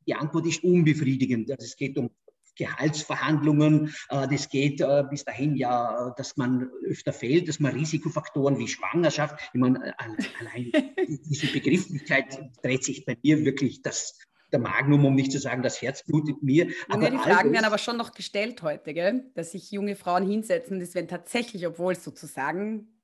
[0.07, 1.51] die Antwort ist unbefriedigend.
[1.51, 2.11] Also es geht um
[2.59, 3.95] Gehaltsverhandlungen.
[4.11, 8.69] Äh, das geht äh, bis dahin ja, dass man öfter fehlt, dass man Risikofaktoren wie
[8.69, 10.73] Schwangerschaft, ich meine, allein
[11.31, 14.19] diese Begrifflichkeit dreht sich bei mir wirklich das
[14.53, 16.69] der Magnum, um nicht zu sagen, das Herz blutet mir.
[16.89, 19.31] Aber ja, die Fragen werden aber schon noch gestellt heute, gell?
[19.35, 20.81] dass sich junge Frauen hinsetzen.
[20.81, 23.01] Das werden tatsächlich, obwohl es sozusagen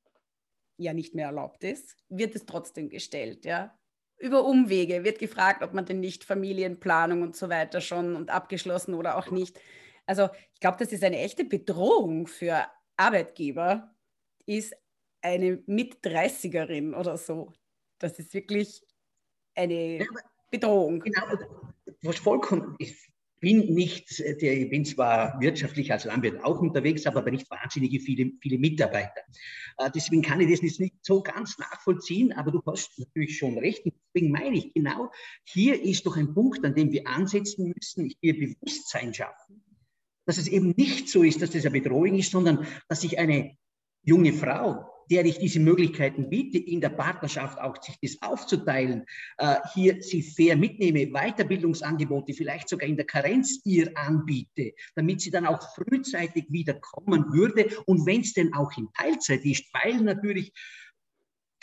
[0.77, 3.79] ja nicht mehr erlaubt ist, wird es trotzdem gestellt, ja.
[4.19, 8.95] Über Umwege wird gefragt, ob man denn nicht Familienplanung und so weiter schon und abgeschlossen
[8.95, 9.61] oder auch nicht.
[10.07, 12.65] Also ich glaube, das ist eine echte Bedrohung für
[12.97, 13.95] Arbeitgeber,
[14.47, 14.75] ist
[15.21, 17.53] eine Mit-30erin oder so.
[17.99, 18.83] Das ist wirklich
[19.55, 20.05] eine ja,
[20.59, 21.01] Bedrohung.
[21.01, 21.27] Genau,
[22.07, 22.97] hast vollkommen, ich
[23.40, 28.59] bin nicht, ich bin zwar wirtschaftlich als Landwirt auch unterwegs, aber nicht wahnsinnige viele, viele
[28.59, 29.21] Mitarbeiter.
[29.79, 33.83] Äh, deswegen kann ich das nicht so ganz nachvollziehen, aber du hast natürlich schon recht.
[33.85, 35.11] Deswegen meine ich genau,
[35.45, 39.62] hier ist doch ein Punkt, an dem wir ansetzen müssen, hier Bewusstsein schaffen,
[40.25, 43.59] dass es eben nicht so ist, dass das eine Bedrohung ist, sondern dass sich eine
[44.05, 49.05] junge Frau der ich diese Möglichkeiten biete, in der Partnerschaft auch sich das aufzuteilen,
[49.38, 55.31] äh, hier sie fair mitnehme, Weiterbildungsangebote vielleicht sogar in der Karenz ihr anbiete, damit sie
[55.31, 57.69] dann auch frühzeitig wieder kommen würde.
[57.87, 60.53] Und wenn es denn auch in Teilzeit ist, weil natürlich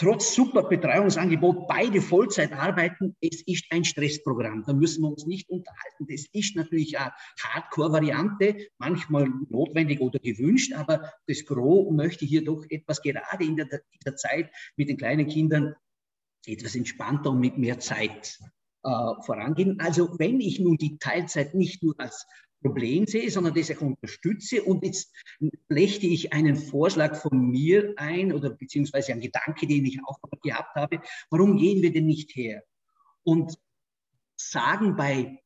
[0.02, 4.64] trotz super Betreuungsangebot beide Vollzeit arbeiten, es ist ein Stressprogramm.
[4.66, 6.08] Da müssen wir uns nicht unterhalten.
[6.10, 12.66] Das ist natürlich eine Hardcore-Variante, manchmal notwendig oder gewünscht, aber das Gros möchte hier doch
[12.70, 15.76] etwas gerade in der, dieser Zeit mit den kleinen Kindern
[16.48, 18.40] etwas entspannter und mit mehr Zeit
[18.84, 18.90] äh,
[19.24, 19.80] vorangehen.
[19.80, 22.26] Also wenn ich nun die Teilzeit nicht nur als
[22.62, 24.64] Problem sehe, sondern das auch unterstütze.
[24.64, 25.14] Und jetzt
[25.68, 30.76] flechte ich einen Vorschlag von mir ein oder beziehungsweise einen Gedanke, den ich auch gehabt
[30.76, 31.02] habe.
[31.30, 32.64] Warum gehen wir denn nicht her
[33.24, 33.58] und
[34.36, 35.42] sagen bei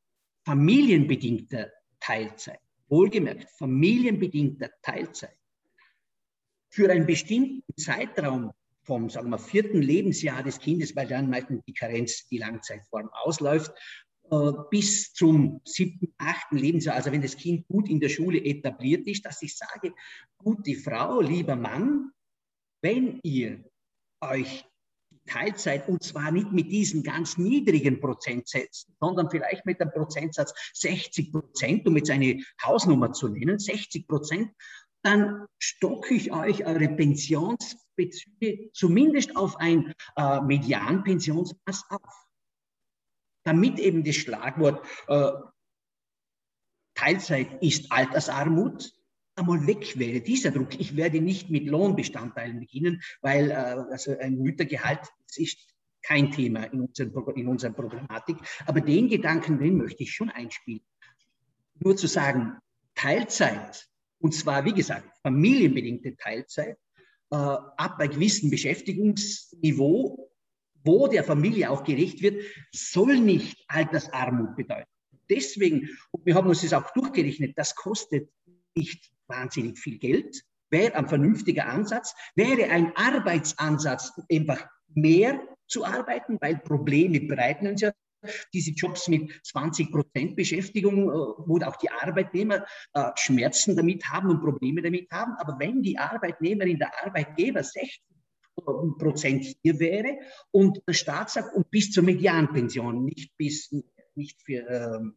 [0.45, 5.37] familienbedingter Teilzeit, wohlgemerkt, familienbedingter Teilzeit,
[6.69, 8.51] für einen bestimmten Zeitraum
[8.83, 13.71] vom sagen wir, vierten Lebensjahr des Kindes, weil dann meistens die Karenz, die Langzeitform ausläuft,
[14.69, 19.25] bis zum siebten, achten Lebensjahr, also wenn das Kind gut in der Schule etabliert ist,
[19.25, 19.93] dass ich sage,
[20.37, 22.11] gute Frau, lieber Mann,
[22.81, 23.63] wenn ihr
[24.21, 24.65] euch
[25.27, 31.31] Teilzeit und zwar nicht mit diesen ganz niedrigen Prozentsätzen, sondern vielleicht mit dem Prozentsatz 60
[31.31, 34.51] Prozent, um jetzt eine Hausnummer zu nennen, 60 Prozent,
[35.01, 42.24] dann stocke ich euch eure Pensionsbezüge zumindest auf ein äh, Medianpensionsmaß auf
[43.45, 45.31] damit eben das Schlagwort äh,
[46.95, 48.93] Teilzeit ist Altersarmut
[49.35, 50.79] einmal weg wäre, dieser Druck.
[50.79, 55.01] Ich werde nicht mit Lohnbestandteilen beginnen, weil äh, also ein Müttergehalt
[55.35, 55.57] ist
[56.01, 58.37] kein Thema in, unseren, in unserer Problematik.
[58.65, 60.85] Aber den Gedanken, den möchte ich schon einspielen.
[61.79, 62.57] Nur zu sagen,
[62.95, 63.87] Teilzeit,
[64.19, 66.77] und zwar, wie gesagt, familienbedingte Teilzeit,
[67.31, 70.31] äh, ab bei gewissem Beschäftigungsniveau
[70.85, 74.89] wo der Familie auch gerecht wird, soll nicht Altersarmut bedeuten.
[75.29, 78.29] Deswegen, und wir haben uns das auch durchgerechnet, das kostet
[78.75, 86.37] nicht wahnsinnig viel Geld, wäre ein vernünftiger Ansatz, wäre ein Arbeitsansatz einfach mehr zu arbeiten,
[86.41, 87.91] weil Probleme bereiten uns ja
[88.53, 94.29] diese Jobs mit 20 Prozent Beschäftigung, äh, wo auch die Arbeitnehmer äh, Schmerzen damit haben
[94.29, 95.33] und Probleme damit haben.
[95.37, 98.01] Aber wenn die Arbeitnehmerin, der Arbeitgeber 60
[98.55, 100.17] Prozent hier wäre
[100.51, 103.73] und der Staat sagt, und bis zur Medianpension, nicht bis,
[104.15, 105.15] nicht für ähm,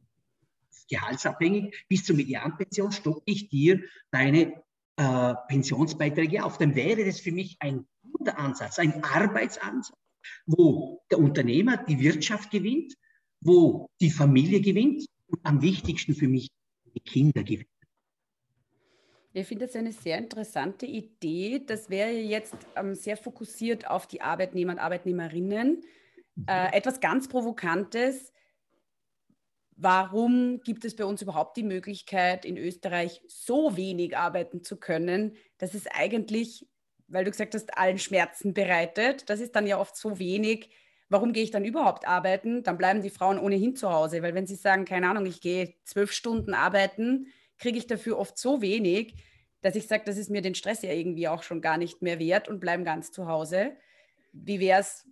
[0.88, 4.62] gehaltsabhängig, bis zur Medianpension stocke ich dir deine
[4.96, 6.58] äh, Pensionsbeiträge auf.
[6.58, 9.96] Dann wäre das für mich ein guter Ansatz, ein Arbeitsansatz,
[10.46, 12.94] wo der Unternehmer die Wirtschaft gewinnt,
[13.40, 16.48] wo die Familie gewinnt und am wichtigsten für mich
[16.94, 17.77] die Kinder gewinnen.
[19.38, 21.62] Ich finde das eine sehr interessante Idee.
[21.64, 25.82] Das wäre jetzt ähm, sehr fokussiert auf die Arbeitnehmer und Arbeitnehmerinnen.
[26.46, 28.32] Äh, etwas ganz Provokantes.
[29.76, 35.36] Warum gibt es bei uns überhaupt die Möglichkeit, in Österreich so wenig arbeiten zu können,
[35.58, 36.66] dass es eigentlich,
[37.06, 40.70] weil du gesagt hast, allen Schmerzen bereitet, das ist dann ja oft so wenig.
[41.08, 42.64] Warum gehe ich dann überhaupt arbeiten?
[42.64, 45.74] Dann bleiben die Frauen ohnehin zu Hause, weil wenn sie sagen, keine Ahnung, ich gehe
[45.84, 49.14] zwölf Stunden arbeiten, kriege ich dafür oft so wenig,
[49.60, 52.18] dass ich sage, das ist mir den Stress ja irgendwie auch schon gar nicht mehr
[52.18, 53.76] wert und bleiben ganz zu Hause.
[54.32, 55.06] Wie wäre es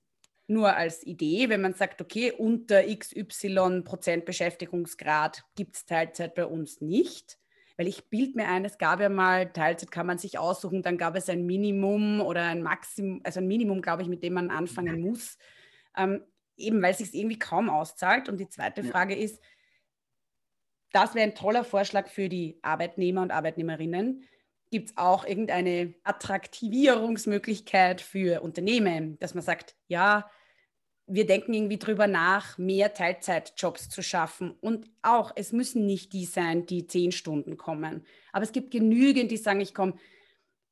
[0.47, 6.47] nur als Idee, wenn man sagt, okay, unter XY Prozent Beschäftigungsgrad gibt es Teilzeit bei
[6.47, 7.39] uns nicht?
[7.77, 10.97] Weil ich bild mir ein, es gab ja mal, Teilzeit kann man sich aussuchen, dann
[10.97, 14.51] gab es ein Minimum oder ein Maximum, also ein Minimum, glaube ich, mit dem man
[14.51, 15.37] anfangen muss.
[15.97, 16.23] Ähm,
[16.57, 18.29] eben weil es sich irgendwie kaum auszahlt.
[18.29, 19.43] Und die zweite Frage ist,
[20.93, 24.25] das wäre ein toller Vorschlag für die Arbeitnehmer und Arbeitnehmerinnen.
[24.71, 30.29] Gibt es auch irgendeine Attraktivierungsmöglichkeit für Unternehmen, dass man sagt, ja,
[31.07, 34.53] wir denken irgendwie drüber nach, mehr Teilzeitjobs zu schaffen.
[34.61, 38.05] Und auch, es müssen nicht die sein, die zehn Stunden kommen.
[38.33, 39.95] Aber es gibt genügend, die sagen, ich komme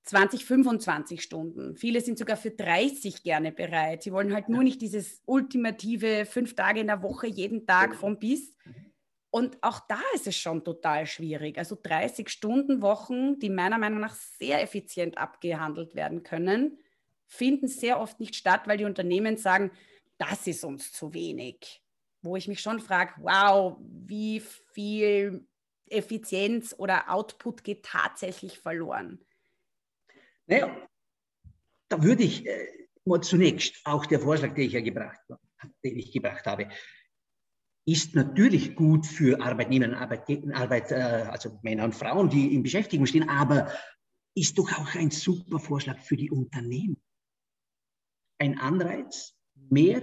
[0.02, 1.76] 20, 25 Stunden.
[1.76, 4.02] Viele sind sogar für 30 gerne bereit.
[4.02, 8.18] Sie wollen halt nur nicht dieses ultimative fünf Tage in der Woche, jeden Tag vom
[8.18, 8.54] bis.
[9.34, 11.58] Und auch da ist es schon total schwierig.
[11.58, 16.78] Also 30 Stunden Wochen, die meiner Meinung nach sehr effizient abgehandelt werden können,
[17.26, 19.72] finden sehr oft nicht statt, weil die Unternehmen sagen,
[20.18, 21.82] das ist uns zu wenig.
[22.22, 25.44] Wo ich mich schon frage, wow, wie viel
[25.90, 29.18] Effizienz oder Output geht tatsächlich verloren?
[30.46, 30.76] Naja,
[31.88, 32.68] da würde ich äh,
[33.20, 35.18] zunächst auch der Vorschlag, den ich ja gebracht,
[35.82, 36.68] den ich gebracht habe,
[37.86, 42.62] ist natürlich gut für Arbeitnehmer und Arbeit, Arbeit, äh, also Männer und Frauen, die in
[42.62, 43.70] Beschäftigung stehen, aber
[44.34, 46.96] ist doch auch ein super Vorschlag für die Unternehmen.
[48.38, 50.02] Ein Anreiz, mehr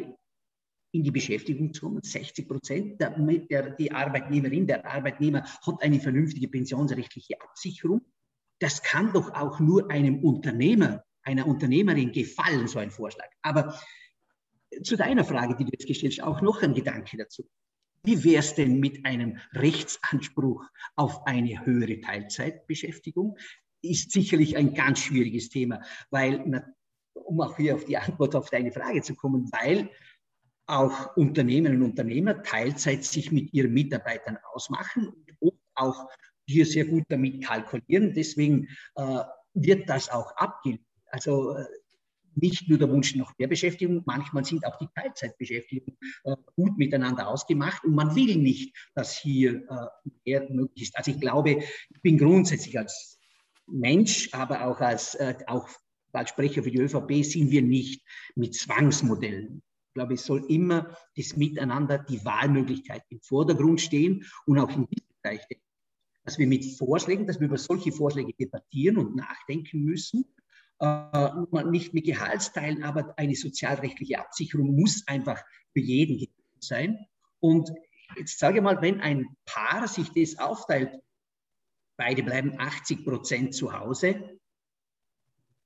[0.94, 2.02] in die Beschäftigung zu kommen.
[2.04, 3.12] 60 Prozent der,
[3.50, 8.02] der, die Arbeitnehmerin, der Arbeitnehmer hat eine vernünftige pensionsrechtliche Absicherung.
[8.60, 13.30] Das kann doch auch nur einem Unternehmer, einer Unternehmerin gefallen, so ein Vorschlag.
[13.42, 13.78] Aber
[14.84, 17.50] zu deiner Frage, die du jetzt gestellt hast, auch noch ein Gedanke dazu.
[18.04, 23.38] Wie wäre es denn mit einem Rechtsanspruch auf eine höhere Teilzeitbeschäftigung?
[23.84, 26.66] Ist sicherlich ein ganz schwieriges Thema, weil,
[27.14, 29.90] um auch hier auf die Antwort auf deine Frage zu kommen, weil
[30.66, 36.08] auch Unternehmen und Unternehmer Teilzeit sich mit ihren Mitarbeitern ausmachen und auch
[36.48, 38.14] hier sehr gut damit kalkulieren.
[38.14, 39.20] Deswegen äh,
[39.54, 40.86] wird das auch abgelehnt.
[41.08, 41.66] Also äh,
[42.42, 47.28] nicht nur der Wunsch nach mehr Beschäftigung, manchmal sind auch die Teilzeitbeschäftigungen äh, gut miteinander
[47.28, 50.98] ausgemacht und man will nicht, dass hier äh, mehr möglich ist.
[50.98, 53.20] Also ich glaube, ich bin grundsätzlich als
[53.68, 55.70] Mensch, aber auch als, äh, auch
[56.12, 59.62] als Sprecher für die ÖVP sind wir nicht mit Zwangsmodellen.
[59.88, 64.88] Ich glaube, es soll immer das Miteinander, die Wahlmöglichkeit im Vordergrund stehen und auch in
[64.88, 65.42] diesem Bereich,
[66.24, 70.26] dass wir mit Vorschlägen, dass wir über solche Vorschläge debattieren und nachdenken müssen
[70.82, 75.42] äh, nicht mit Gehaltsteilen, aber eine sozialrechtliche Absicherung muss einfach
[75.74, 76.28] für jeden
[76.60, 77.06] sein.
[77.40, 77.72] Und
[78.18, 81.00] jetzt sage ich mal, wenn ein Paar sich das aufteilt,
[81.98, 84.40] beide bleiben 80 Prozent zu Hause,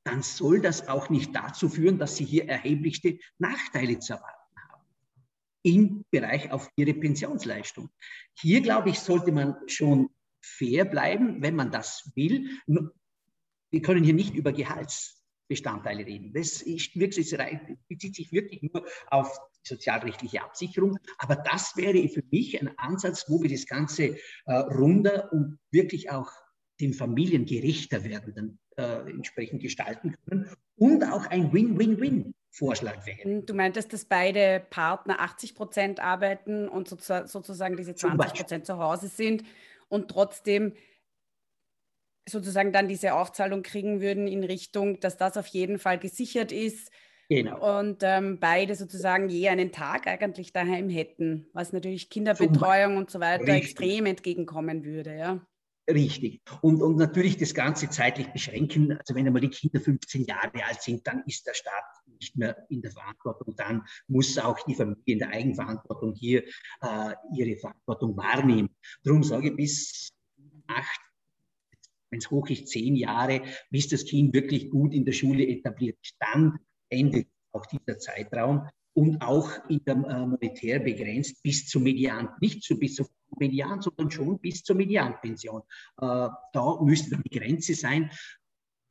[0.04, 4.86] dann soll das auch nicht dazu führen, dass sie hier erheblichste Nachteile zu erwarten haben
[5.64, 7.90] im Bereich auf ihre Pensionsleistung.
[8.38, 10.10] Hier, glaube ich, sollte man schon
[10.42, 12.50] fair bleiben, wenn man das will
[13.72, 16.34] wir können hier nicht über Gehaltsbestandteile reden.
[16.34, 17.36] Das ist wirklich,
[17.88, 20.98] bezieht sich wirklich nur auf sozialrechtliche Absicherung.
[21.18, 26.12] Aber das wäre für mich ein Ansatz, wo wir das Ganze äh, runder und wirklich
[26.12, 26.32] auch
[26.80, 33.42] den Familien gerechter werdenden äh, entsprechend gestalten können und auch ein Win-Win-Win-Vorschlag wäre.
[33.44, 39.08] Du meintest, dass beide Partner 80 Prozent arbeiten und sozusagen diese 20 Prozent zu Hause
[39.08, 39.44] sind
[39.88, 40.74] und trotzdem
[42.28, 46.92] sozusagen dann diese Aufzahlung kriegen würden in Richtung, dass das auf jeden Fall gesichert ist.
[47.30, 47.80] Genau.
[47.80, 53.20] Und ähm, beide sozusagen je einen Tag eigentlich daheim hätten, was natürlich Kinderbetreuung und so
[53.20, 53.72] weiter Richtig.
[53.72, 55.46] extrem entgegenkommen würde, ja.
[55.88, 56.42] Richtig.
[56.62, 58.94] Und, und natürlich das Ganze zeitlich beschränken.
[58.98, 61.84] Also wenn einmal die Kinder 15 Jahre alt sind, dann ist der Staat
[62.20, 63.56] nicht mehr in der Verantwortung.
[63.56, 66.44] Dann muss auch die Familie in der Eigenverantwortung hier
[66.82, 68.70] äh, ihre Verantwortung wahrnehmen.
[69.04, 70.10] Darum sage ich, bis
[70.68, 71.05] acht
[72.16, 75.98] wenn es hoch ist, zehn Jahre, bis das Kind wirklich gut in der Schule etabliert
[76.02, 76.16] ist.
[76.20, 76.58] Dann
[76.90, 82.64] endet auch dieser Zeitraum und auch in der äh, monetär begrenzt bis zum Median, nicht
[82.64, 85.62] so bis zum Median, sondern schon bis zur Medianpension.
[85.98, 88.10] Äh, da müsste dann die Grenze sein.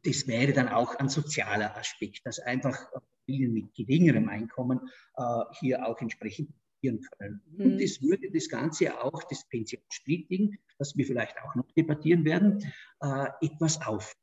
[0.03, 2.77] Das wäre dann auch ein sozialer Aspekt, dass einfach
[3.25, 4.81] Familien mit geringerem Einkommen
[5.17, 5.23] äh,
[5.59, 6.51] hier auch entsprechend
[6.85, 7.43] profitieren können.
[7.57, 7.65] Mhm.
[7.65, 12.73] Und es würde das Ganze auch, das Pensionssplitting, das wir vielleicht auch noch debattieren werden,
[13.01, 14.15] äh, etwas auf.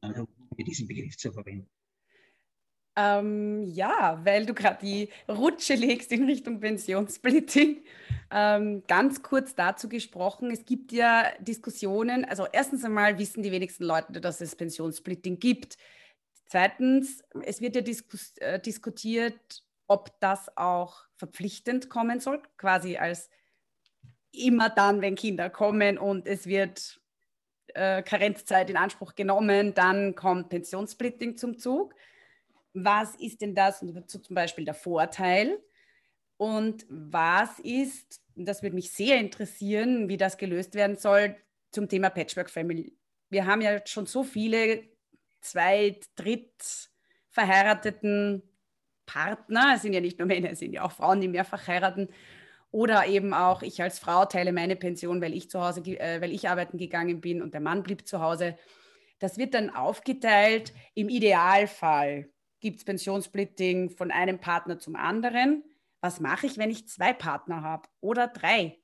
[0.00, 0.26] Also,
[0.58, 1.68] diesen Begriff zu verwenden.
[2.94, 7.84] Ähm, ja, weil du gerade die Rutsche legst in Richtung Pensionssplitting.
[8.30, 13.84] Ähm, ganz kurz dazu gesprochen, es gibt ja Diskussionen, also erstens einmal wissen die wenigsten
[13.84, 15.78] Leute, dass es Pensionssplitting gibt.
[16.52, 23.28] Zweitens, es wird ja diskus äh, diskutiert, ob das auch verpflichtend kommen soll, quasi als
[24.32, 27.00] immer dann, wenn Kinder kommen und es wird
[27.74, 31.94] äh, Karenzzeit in Anspruch genommen, dann kommt Pensionssplitting zum Zug.
[32.72, 35.62] Was ist denn das zum Beispiel der Vorteil?
[36.38, 41.36] Und was ist, das würde mich sehr interessieren, wie das gelöst werden soll
[41.70, 42.96] zum Thema Patchwork Family.
[43.28, 44.84] Wir haben ja schon so viele
[45.42, 46.88] Zweit-, Dritt-
[47.32, 48.42] verheirateten
[49.12, 52.08] Partner, es sind ja nicht nur Männer, es sind ja auch Frauen, die mehrfach heiraten.
[52.70, 56.32] Oder eben auch, ich als Frau teile meine Pension, weil ich zu Hause, äh, weil
[56.32, 58.56] ich arbeiten gegangen bin und der Mann blieb zu Hause.
[59.18, 60.72] Das wird dann aufgeteilt.
[60.94, 65.64] Im Idealfall gibt es Pensionssplitting von einem Partner zum anderen.
[66.00, 68.78] Was mache ich, wenn ich zwei Partner habe oder drei?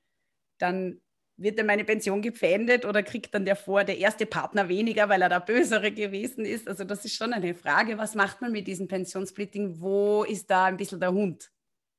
[0.59, 1.01] Dann
[1.41, 5.21] wird dann meine Pension gepfändet oder kriegt dann der vor, der erste Partner weniger, weil
[5.21, 6.67] er der Bösere gewesen ist?
[6.67, 7.97] Also das ist schon eine Frage.
[7.97, 9.79] Was macht man mit diesem Pensionssplitting?
[9.79, 11.51] Wo ist da ein bisschen der Hund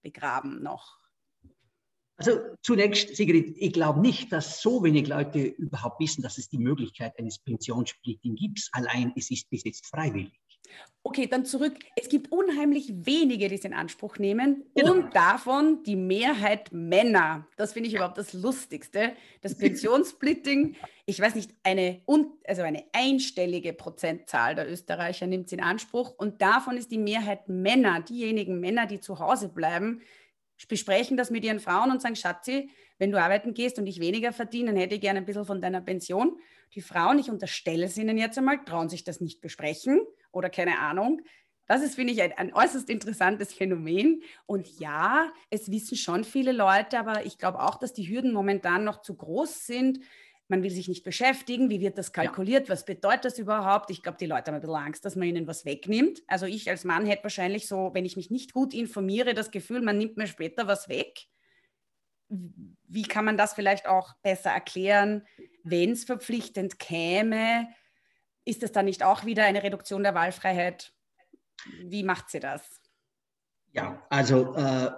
[0.03, 0.99] begraben noch?
[2.17, 6.59] Also zunächst, Sigrid, ich glaube nicht, dass so wenig Leute überhaupt wissen, dass es die
[6.59, 8.69] Möglichkeit eines Pensionssplitting gibt.
[8.73, 10.39] Allein es ist bis jetzt freiwillig.
[11.03, 11.77] Okay, dann zurück.
[11.97, 14.93] Es gibt unheimlich wenige, die es in Anspruch nehmen genau.
[14.93, 17.47] und davon die Mehrheit Männer.
[17.57, 19.13] Das finde ich überhaupt das Lustigste.
[19.41, 22.03] Das Pensionssplitting, ich weiß nicht, eine,
[22.47, 27.49] also eine einstellige Prozentzahl der Österreicher nimmt es in Anspruch und davon ist die Mehrheit
[27.49, 30.03] Männer, diejenigen Männer, die zu Hause bleiben,
[30.69, 34.35] besprechen das mit ihren Frauen und sagen, Schatzi, wenn du arbeiten gehst und ich weniger
[34.35, 36.39] verdiene, dann hätte ich gerne ein bisschen von deiner Pension.
[36.75, 40.03] Die Frauen, ich unterstelle es ihnen jetzt einmal, trauen sich das nicht besprechen
[40.33, 41.23] oder keine Ahnung.
[41.71, 44.25] Das ist, finde ich, ein, ein, äußerst interessantes Phänomen.
[44.47, 48.83] Und ja, es wissen schon viele Leute, aber ich glaube auch, dass die Hürden momentan
[48.83, 50.01] noch zu groß sind.
[50.49, 51.71] Man will sich nicht beschäftigen.
[51.71, 52.67] Wie wird das kalkuliert?
[52.67, 52.73] Ja.
[52.73, 53.91] Was bedeutet das überhaupt?
[53.91, 56.25] Ich glaube, die Leute haben ein bisschen Angst, dass man ihnen was wegnimmt.
[56.27, 59.81] Also ich als Mann hätte wahrscheinlich so, wenn ich mich nicht gut informiere, das Gefühl,
[59.81, 61.29] man nimmt mir später was weg.
[62.29, 65.25] Wie kann man das vielleicht auch besser erklären,
[65.63, 67.69] wenn es verpflichtend käme?
[68.45, 70.93] Ist das dann nicht auch wieder eine Reduktion der Wahlfreiheit?
[71.83, 72.81] Wie macht sie das?
[73.73, 74.91] Ja, also äh,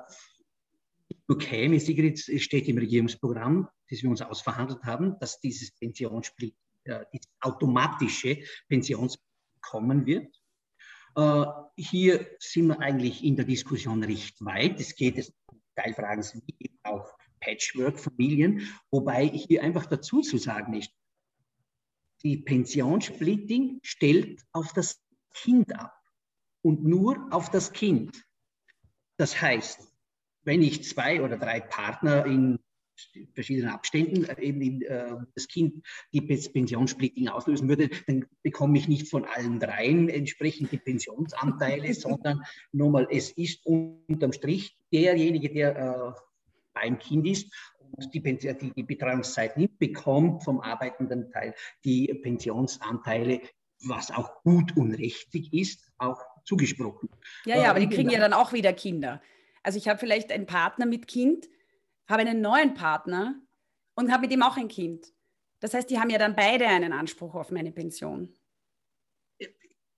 [1.38, 7.05] käme, Sigrid, es steht im Regierungsprogramm, das wir uns ausverhandelt haben, dass dieses Pensionssplit, äh,
[7.12, 8.38] dieses automatische
[8.68, 9.28] Pensionssplit
[9.61, 10.34] kommen wird.
[11.16, 11.45] Äh,
[11.76, 14.80] hier sind wir eigentlich in der Diskussion recht weit.
[14.80, 15.32] Es geht es
[15.76, 17.07] Teilfragen wie auch
[17.40, 20.90] Patchwork-Familien, wobei hier einfach dazu zu sagen ist,
[22.22, 25.00] die Pensionssplitting stellt auf das
[25.34, 25.94] Kind ab
[26.62, 28.24] und nur auf das Kind.
[29.16, 29.80] Das heißt,
[30.44, 32.58] wenn ich zwei oder drei Partner in
[33.34, 38.88] verschiedenen Abständen äh, eben in, äh, das Kind die Pensionssplitting auslösen würde, dann bekomme ich
[38.88, 42.42] nicht von allen dreien entsprechend die Pensionsanteile, sondern
[42.72, 46.20] nur mal, es ist unterm Strich derjenige, der äh,
[46.74, 47.52] beim Kind ist
[48.12, 48.20] die,
[48.76, 53.40] die, Betreuungszeit nimmt, bekommt vom arbeitenden Teil die Pensionsanteile,
[53.84, 57.09] was auch gut und richtig ist, auch zugesprochen.
[57.45, 59.20] Ja, ja, aber die kriegen ja dann auch wieder Kinder.
[59.62, 61.49] Also ich habe vielleicht einen Partner mit Kind,
[62.09, 63.40] habe einen neuen Partner
[63.95, 65.12] und habe mit ihm auch ein Kind.
[65.61, 68.34] Das heißt, die haben ja dann beide einen Anspruch auf meine Pension.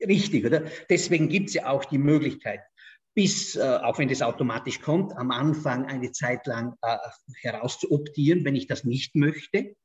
[0.06, 0.64] Richtig, oder?
[0.90, 2.60] Deswegen gibt es ja auch die Möglichkeit,
[3.14, 6.96] bis, äh, auch wenn das automatisch kommt, am Anfang eine Zeit lang äh,
[7.42, 9.76] herauszuoptieren, wenn ich das nicht möchte.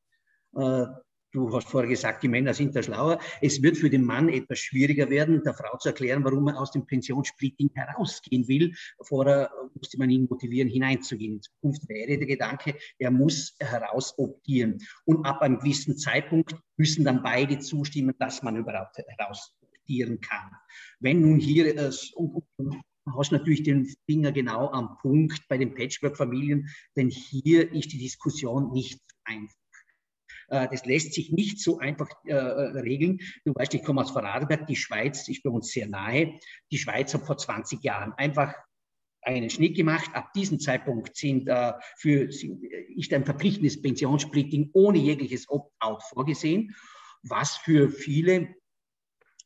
[0.55, 0.85] Äh,
[1.31, 3.19] du hast vorher gesagt, die Männer sind da schlauer.
[3.39, 6.71] Es wird für den Mann etwas schwieriger werden, der Frau zu erklären, warum er aus
[6.71, 8.73] dem Pensionssplitting herausgehen will.
[9.03, 11.35] Vorher musste man ihn motivieren, hineinzugehen.
[11.35, 14.79] In Zukunft wäre der Gedanke, er muss herausoptieren.
[15.05, 20.51] Und ab einem gewissen Zeitpunkt müssen dann beide zustimmen, dass man überhaupt herausoptieren kann.
[20.99, 21.91] Wenn nun hier äh,
[23.17, 28.71] hast natürlich den Finger genau am Punkt bei den Patchwork-Familien, denn hier ist die Diskussion
[28.71, 29.55] nicht einfach.
[30.49, 33.19] Äh, das lässt sich nicht so einfach äh, regeln.
[33.45, 36.39] Du weißt, ich komme aus Vorarlberg, die Schweiz ist bei uns sehr nahe.
[36.71, 38.53] Die Schweiz hat vor 20 Jahren einfach
[39.21, 40.09] einen Schnitt gemacht.
[40.13, 46.75] Ab diesem Zeitpunkt sind, äh, für, ist ein verpflichtendes Pensionssplitting ohne jegliches Opt-out vorgesehen,
[47.23, 48.55] was für viele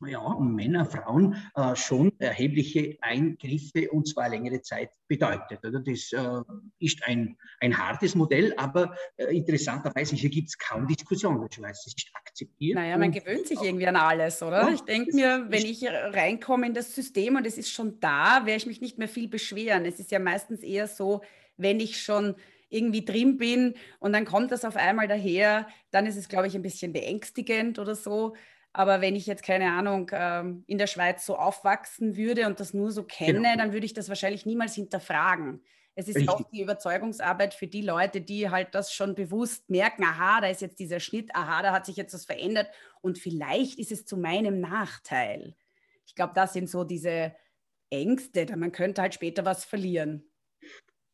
[0.07, 5.59] ja, Männer, Frauen äh, schon erhebliche Eingriffe und zwar längere Zeit bedeutet.
[5.63, 6.41] Also das äh,
[6.79, 11.47] ist ein, ein hartes Modell, aber äh, interessanterweise hier gibt es kaum Diskussion.
[11.69, 12.75] Es ist akzeptiert.
[12.75, 14.63] Naja, man gewöhnt sich irgendwie an alles, oder?
[14.63, 18.45] Ja, ich denke mir, wenn ich reinkomme in das System und es ist schon da,
[18.45, 19.85] werde ich mich nicht mehr viel beschweren.
[19.85, 21.21] Es ist ja meistens eher so,
[21.57, 22.35] wenn ich schon
[22.69, 26.55] irgendwie drin bin und dann kommt das auf einmal daher, dann ist es, glaube ich,
[26.55, 28.35] ein bisschen beängstigend oder so.
[28.73, 32.73] Aber wenn ich jetzt, keine Ahnung, ähm, in der Schweiz so aufwachsen würde und das
[32.73, 33.55] nur so kenne, genau.
[33.55, 35.63] dann würde ich das wahrscheinlich niemals hinterfragen.
[35.95, 36.29] Es ist Richtig.
[36.29, 40.61] auch die Überzeugungsarbeit für die Leute, die halt das schon bewusst merken, aha, da ist
[40.61, 42.67] jetzt dieser Schnitt, aha, da hat sich jetzt was verändert
[43.01, 45.55] und vielleicht ist es zu meinem Nachteil.
[46.07, 47.35] Ich glaube, das sind so diese
[47.91, 50.23] Ängste, man könnte halt später was verlieren.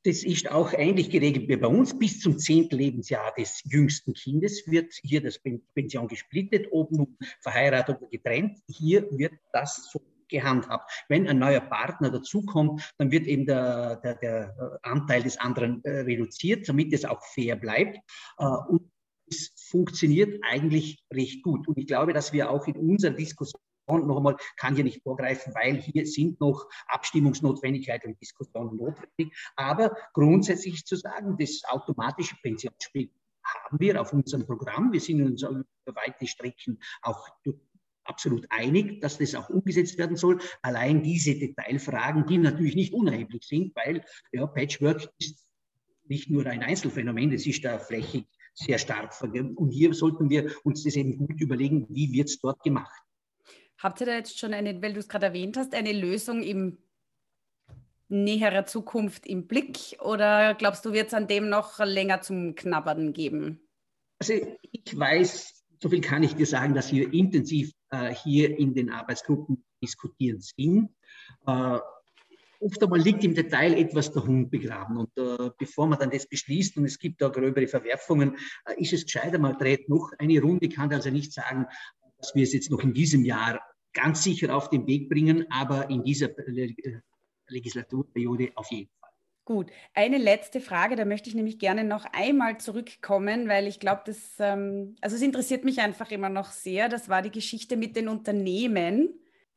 [0.10, 1.96] Das ist auch ähnlich geregelt wie bei uns.
[2.00, 5.40] Bis zum zehnten Lebensjahr des jüngsten Kindes wird hier das
[5.76, 8.58] Pension gesplittet, ob nun verheiratet oder getrennt.
[8.68, 11.06] Hier wird das so gehandhabt.
[11.10, 16.00] Wenn ein neuer Partner dazukommt, dann wird eben der, der, der Anteil des anderen äh,
[16.00, 18.00] reduziert, damit es auch fair bleibt.
[18.40, 18.90] Äh, und
[19.30, 21.68] es funktioniert eigentlich recht gut.
[21.68, 23.62] Und ich glaube, dass wir auch in unserer Diskussion
[23.98, 29.36] noch einmal, kann hier nicht vorgreifen, weil hier sind noch Abstimmungsnotwendigkeit und Diskussionen notwendig.
[29.56, 33.12] Aber grundsätzlich zu sagen, das automatische Pensionsspiel
[33.44, 34.92] haben wir auf unserem Programm.
[34.92, 35.64] Wir sind uns über
[35.96, 37.28] weite Strecken auch
[38.04, 40.40] absolut einig, dass das auch umgesetzt werden soll.
[40.62, 45.46] Allein diese Detailfragen, die natürlich nicht unerheblich sind, weil ja, Patchwork ist
[46.08, 48.26] nicht nur ein Einzelfenomen, das ist da flächig
[48.56, 49.14] sehr stark.
[49.22, 53.02] Und hier sollten wir uns das eben gut überlegen, wie wird es dort gemacht.
[53.80, 56.78] Habt ihr da jetzt schon eine, weil du es gerade erwähnt hast, eine Lösung im
[58.10, 63.14] näherer Zukunft im Blick oder glaubst du, wird es an dem noch länger zum Knabbern
[63.14, 63.62] geben?
[64.20, 64.34] Also
[64.72, 68.90] ich weiß, so viel kann ich dir sagen, dass wir intensiv äh, hier in den
[68.90, 70.90] Arbeitsgruppen diskutieren sind.
[71.48, 71.80] Äh,
[72.60, 74.98] oft einmal liegt im Detail etwas der Hund begraben.
[74.98, 78.94] Und äh, bevor man dann das beschließt und es gibt da gröbere Verwerfungen, äh, ist
[78.94, 80.68] es gescheiter, man dreht noch eine Runde.
[80.68, 81.66] Kann also nicht sagen,
[82.20, 83.60] dass wir es jetzt noch in diesem Jahr
[83.94, 86.30] ganz sicher auf den Weg bringen, aber in dieser
[87.48, 89.10] Legislaturperiode auf jeden Fall.
[89.46, 94.04] Gut, eine letzte Frage, da möchte ich nämlich gerne noch einmal zurückkommen, weil ich glaube,
[94.06, 96.88] das, ähm, also es interessiert mich einfach immer noch sehr.
[96.88, 99.10] Das war die Geschichte mit den Unternehmen.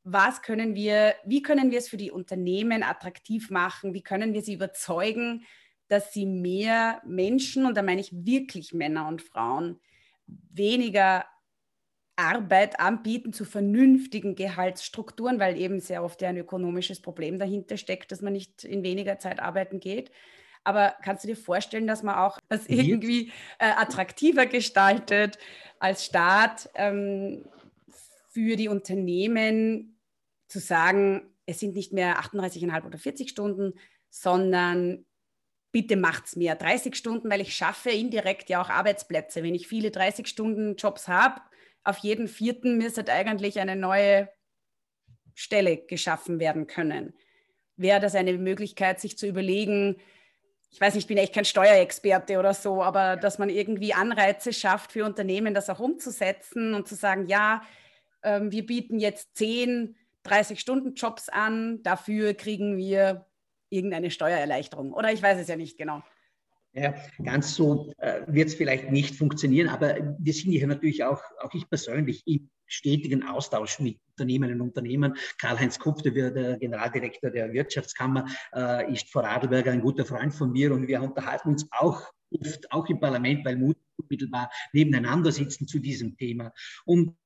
[0.02, 3.92] Was können wir, wie können wir es für die Unternehmen attraktiv machen?
[3.92, 5.44] Wie können wir sie überzeugen,
[5.88, 9.78] dass sie mehr Menschen, und da meine ich wirklich Männer und Frauen,
[10.26, 11.26] weniger
[12.16, 18.12] Arbeit anbieten zu vernünftigen Gehaltsstrukturen, weil eben sehr oft ja ein ökonomisches Problem dahinter steckt,
[18.12, 20.10] dass man nicht in weniger Zeit arbeiten geht.
[20.64, 25.38] Aber kannst du dir vorstellen, dass man auch das irgendwie äh, attraktiver gestaltet
[25.78, 27.44] als Staat ähm,
[28.28, 29.98] für die Unternehmen
[30.48, 33.74] zu sagen, es sind nicht mehr 38,5 oder 40 Stunden,
[34.10, 35.04] sondern
[35.72, 39.42] bitte macht es mehr 30 Stunden, weil ich schaffe indirekt ja auch Arbeitsplätze.
[39.42, 41.40] Wenn ich viele 30 Stunden Jobs habe,
[41.84, 44.28] auf jeden vierten müsste eigentlich eine neue
[45.34, 47.14] Stelle geschaffen werden können.
[47.76, 49.96] Wäre das eine Möglichkeit, sich zu überlegen,
[50.70, 54.54] ich weiß nicht, ich bin echt kein Steuerexperte oder so, aber dass man irgendwie Anreize
[54.54, 57.62] schafft für Unternehmen, das auch umzusetzen und zu sagen, ja,
[58.22, 63.26] ähm, wir bieten jetzt 10, 30-Stunden-Jobs an, dafür kriegen wir
[63.68, 64.92] irgendeine Steuererleichterung.
[64.92, 66.02] Oder ich weiß es ja nicht genau.
[66.74, 71.20] Ja, ganz so äh, wird es vielleicht nicht funktionieren, aber wir sind hier natürlich auch,
[71.40, 75.14] auch ich persönlich, im stetigen Austausch mit Unternehmerinnen und Unternehmern.
[75.38, 80.52] Karl-Heinz Kupf, der, der, Generaldirektor der Wirtschaftskammer, äh, ist vor Adelberger ein guter Freund von
[80.52, 85.66] mir und wir unterhalten uns auch oft, auch im Parlament, weil Mut unmittelbar nebeneinander sitzen
[85.66, 86.52] zu diesem Thema.
[86.86, 87.16] Und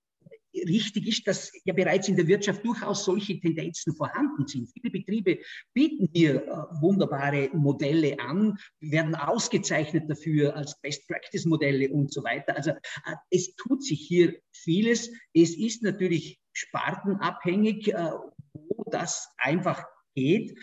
[0.69, 4.69] richtig ist, dass ja bereits in der Wirtschaft durchaus solche Tendenzen vorhanden sind.
[4.73, 5.39] Viele Betriebe
[5.75, 6.51] bieten hier äh,
[6.81, 12.57] wunderbare Modelle an, werden ausgezeichnet dafür als Best-Practice-Modelle und so weiter.
[12.57, 15.11] Also äh, es tut sich hier vieles.
[15.33, 18.11] Es ist natürlich spartenabhängig, äh,
[18.53, 19.85] wo das einfach
[20.15, 20.59] geht,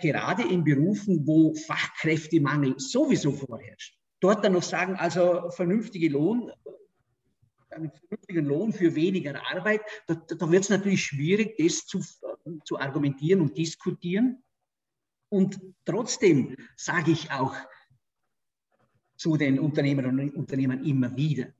[0.00, 3.96] gerade in Berufen, wo Fachkräftemangel sowieso vorherrscht.
[4.20, 6.50] Dort dann noch sagen, also vernünftige Lohn,
[7.70, 12.00] einen vernünftigen Lohn für weniger Arbeit, da, da wird es natürlich schwierig, das zu,
[12.64, 14.42] zu argumentieren und diskutieren.
[15.28, 17.54] Und trotzdem sage ich auch
[19.16, 21.52] zu den Unternehmerinnen und Unternehmern immer wieder,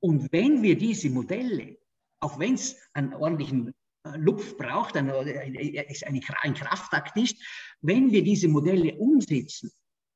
[0.00, 1.78] und wenn wir diese Modelle,
[2.20, 7.36] auch wenn es einen ordentlichen äh, Lupf braucht, ein, ein, ein Kraftakt ist,
[7.82, 9.70] wenn wir diese Modelle umsetzen,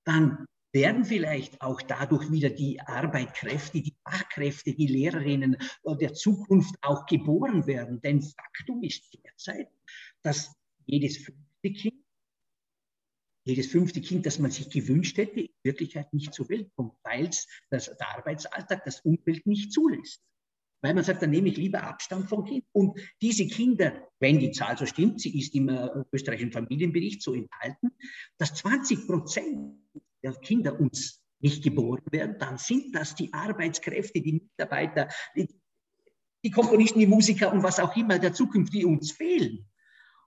[0.04, 5.56] dann werden vielleicht auch dadurch wieder die Arbeitskräfte, die Fachkräfte, die Lehrerinnen
[5.86, 8.02] der Zukunft auch geboren werden.
[8.02, 9.68] Denn Faktum ist derzeit,
[10.22, 10.52] dass
[10.84, 12.04] jedes fünfte Kind,
[13.44, 17.28] jedes fünfte Kind, das man sich gewünscht hätte, in Wirklichkeit nicht zur Welt kommt, weil
[17.28, 20.22] es der Arbeitsalltag, das Umfeld nicht zulässt.
[20.82, 22.64] Weil man sagt, dann nehme ich lieber Abstand vom Kind.
[22.72, 27.32] Und diese Kinder, wenn die Zahl so stimmt, sie ist im äh, österreichischen Familienbericht so
[27.32, 27.90] enthalten,
[28.38, 29.78] dass 20 Prozent
[30.24, 35.46] der Kinder uns nicht geboren werden, dann sind das die Arbeitskräfte, die Mitarbeiter, die,
[36.42, 39.70] die Komponisten, die Musiker und was auch immer der Zukunft, die uns fehlen.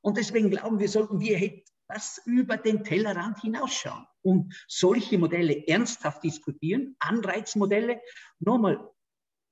[0.02, 6.24] Und deswegen glauben wir, sollten wir etwas über den Tellerrand hinausschauen und solche Modelle ernsthaft
[6.24, 8.00] diskutieren, Anreizmodelle.
[8.40, 8.90] Nochmal.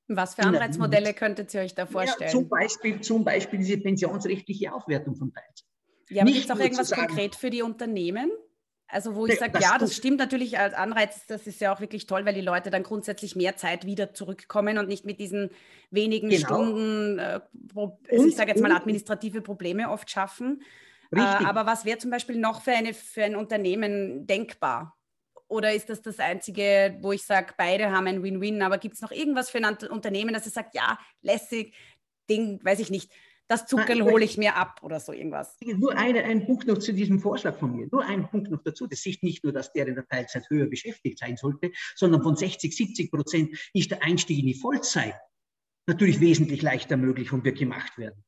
[0.08, 2.30] Was für Anreizmodelle könntet ihr euch da vorstellen?
[2.30, 5.66] Ja, zum, Beispiel, zum Beispiel diese pensionsrechtliche Aufwertung von Teilzeit.
[6.10, 8.30] Ja, aber gibt es auch irgendwas sagen, konkret für die Unternehmen?
[8.96, 12.08] Also wo ich sage, ja, das stimmt natürlich als Anreiz, das ist ja auch wirklich
[12.08, 15.50] toll, weil die Leute dann grundsätzlich mehr Zeit wieder zurückkommen und nicht mit diesen
[15.92, 16.46] wenigen genau.
[16.48, 17.42] Stunden, äh,
[17.74, 20.64] wo, also ich sage jetzt mal, administrative Probleme oft schaffen.
[21.12, 24.96] Äh, aber was wäre zum Beispiel noch für, eine, für ein Unternehmen denkbar?
[25.50, 29.02] Oder ist das das Einzige, wo ich sage, beide haben ein Win-Win, aber gibt es
[29.02, 31.76] noch irgendwas für ein Unternehmen, das sagt, ja, lässig,
[32.30, 33.12] Ding, weiß ich nicht,
[33.48, 35.56] das Zuckerl hole ich mir ab oder so irgendwas.
[35.64, 37.88] Nur eine, ein Punkt noch zu diesem Vorschlag von mir.
[37.92, 38.88] Nur ein Punkt noch dazu.
[38.88, 42.36] Das sieht nicht nur, dass der in der Teilzeit höher beschäftigt sein sollte, sondern von
[42.36, 45.16] 60, 70 Prozent ist der Einstieg in die Vollzeit
[45.88, 48.24] natürlich wesentlich leichter möglich und wird gemacht werden.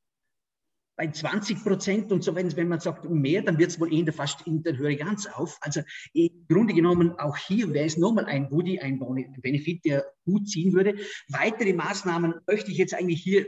[0.99, 4.11] Bei 20 Prozent und so, wenn, wenn man sagt mehr, dann wird es wohl eher
[4.11, 5.57] fast in der höre ganz auf.
[5.61, 5.81] Also
[6.13, 10.73] im Grunde genommen auch hier wäre es nochmal ein Woody, ein Benefit, der gut ziehen
[10.73, 10.95] würde.
[11.27, 13.45] Weitere Maßnahmen möchte ich jetzt eigentlich hier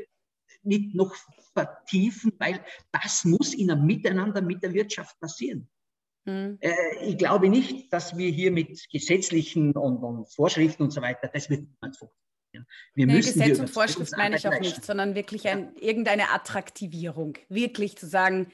[0.64, 1.16] nicht noch
[1.54, 5.70] vertiefen, weil das muss in einem Miteinander mit der Wirtschaft passieren.
[6.26, 6.58] Mhm.
[6.62, 11.30] Äh, ich glaube nicht, dass wir hier mit gesetzlichen und, und Vorschriften und so weiter,
[11.34, 12.20] das wird niemals funktionieren.
[12.96, 17.38] Wir nee, müssen Gesetz und Vorschrift meine ich auch nicht, sondern wirklich ein, irgendeine Attraktivierung.
[17.48, 18.52] Wirklich zu sagen,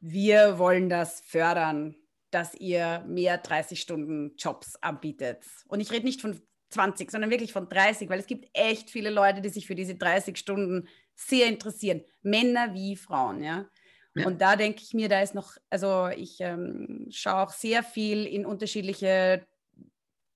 [0.00, 1.94] wir wollen das fördern,
[2.30, 5.44] dass ihr mehr 30 Stunden Jobs anbietet.
[5.68, 9.10] Und ich rede nicht von 20, sondern wirklich von 30, weil es gibt echt viele
[9.10, 10.88] Leute, die sich für diese 30 Stunden
[11.26, 12.02] sehr interessieren.
[12.22, 13.66] Männer wie Frauen, ja.
[14.14, 14.26] ja.
[14.26, 18.26] Und da denke ich mir, da ist noch, also ich ähm, schaue auch sehr viel
[18.26, 19.46] in unterschiedliche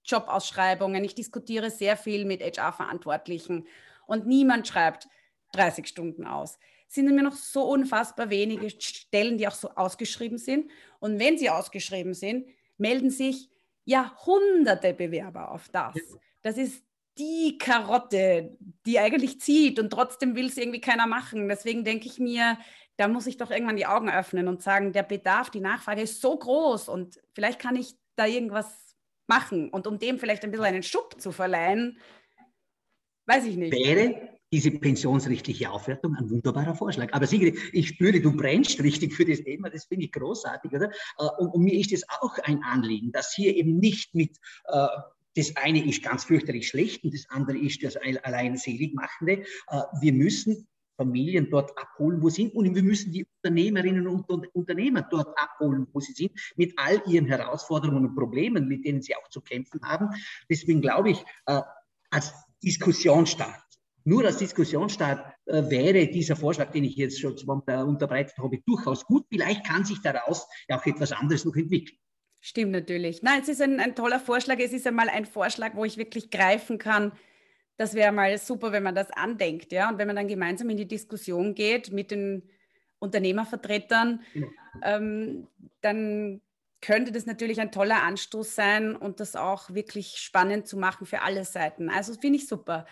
[0.04, 1.02] Jobausschreibungen.
[1.04, 3.66] Ich diskutiere sehr viel mit HR-Verantwortlichen
[4.06, 5.08] und niemand schreibt
[5.52, 6.58] 30 Stunden aus.
[6.88, 10.70] Es sind mir noch so unfassbar wenige Stellen, die auch so ausgeschrieben sind.
[11.00, 13.48] Und wenn sie ausgeschrieben sind, melden sich
[13.84, 15.94] ja hunderte Bewerber auf das.
[16.42, 16.84] Das ist
[17.18, 18.56] die Karotte,
[18.86, 21.48] die eigentlich zieht und trotzdem will es irgendwie keiner machen.
[21.48, 22.58] Deswegen denke ich mir,
[22.96, 26.20] da muss ich doch irgendwann die Augen öffnen und sagen, der Bedarf, die Nachfrage ist
[26.20, 28.96] so groß und vielleicht kann ich da irgendwas
[29.26, 29.70] machen.
[29.70, 31.98] Und um dem vielleicht ein bisschen einen Schub zu verleihen,
[33.26, 33.72] weiß ich nicht.
[33.72, 37.12] Wäre diese pensionsrechtliche Aufwertung ein wunderbarer Vorschlag.
[37.12, 40.90] Aber Sigrid, ich spüre, du brennst richtig für das Thema, das finde ich großartig, oder?
[41.18, 44.36] Äh, und, und, mir ist es auch ein Anliegen, dass hier eben nicht mit
[44.66, 44.86] äh,
[45.36, 49.44] das eine ist ganz fürchterlich schlecht und das andere ist das allein selig machende.
[49.68, 50.66] Äh, wir müssen
[50.96, 52.54] Familien dort abholen, wo sie sind.
[52.54, 57.26] Und wir müssen die Unternehmerinnen und Unternehmer dort abholen, wo sie sind, mit all ihren
[57.26, 60.08] Herausforderungen und Problemen, mit denen sie auch zu kämpfen haben.
[60.48, 61.60] Deswegen glaube ich, äh,
[62.10, 62.32] als
[62.62, 63.60] Diskussionsstart,
[64.04, 69.26] nur als Diskussionsstart äh, wäre dieser Vorschlag, den ich jetzt schon unterbreitet habe, durchaus gut.
[69.30, 71.98] Vielleicht kann sich daraus ja auch etwas anderes noch entwickeln.
[72.46, 73.22] Stimmt natürlich.
[73.22, 74.58] Nein, es ist ein, ein toller Vorschlag.
[74.58, 77.12] Es ist einmal ein Vorschlag, wo ich wirklich greifen kann.
[77.78, 79.88] Das wäre mal super, wenn man das andenkt, ja.
[79.88, 82.42] Und wenn man dann gemeinsam in die Diskussion geht mit den
[82.98, 84.46] Unternehmervertretern, ja.
[84.82, 85.48] ähm,
[85.80, 86.42] dann
[86.82, 91.22] könnte das natürlich ein toller Anstoß sein und das auch wirklich spannend zu machen für
[91.22, 91.88] alle Seiten.
[91.88, 92.84] Also finde ich super.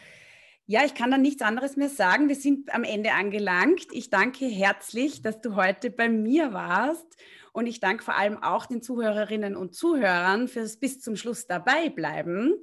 [0.64, 2.30] Ja, ich kann dann nichts anderes mehr sagen.
[2.30, 3.84] Wir sind am Ende angelangt.
[3.92, 7.18] Ich danke herzlich, dass du heute bei mir warst
[7.52, 11.90] und ich danke vor allem auch den Zuhörerinnen und Zuhörern fürs bis zum Schluss dabei
[11.90, 12.54] bleiben.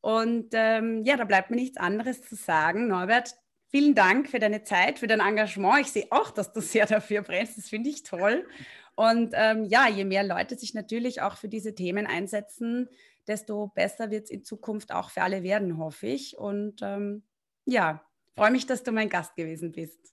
[0.00, 2.88] Und ähm, ja, da bleibt mir nichts anderes zu sagen.
[2.88, 3.34] Norbert,
[3.68, 5.80] vielen Dank für deine Zeit, für dein Engagement.
[5.80, 7.58] Ich sehe auch, dass du sehr dafür brennst.
[7.58, 8.46] Das finde ich toll.
[8.94, 12.88] Und ähm, ja, je mehr Leute sich natürlich auch für diese Themen einsetzen,
[13.26, 16.36] desto besser wird es in Zukunft auch für alle werden, hoffe ich.
[16.36, 17.22] Und ähm,
[17.64, 18.04] ja,
[18.36, 20.12] freue mich, dass du mein Gast gewesen bist.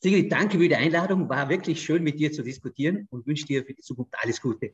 [0.00, 1.28] Sigrid, danke für die Einladung.
[1.28, 4.72] War wirklich schön, mit dir zu diskutieren und wünsche dir für die Zukunft alles Gute.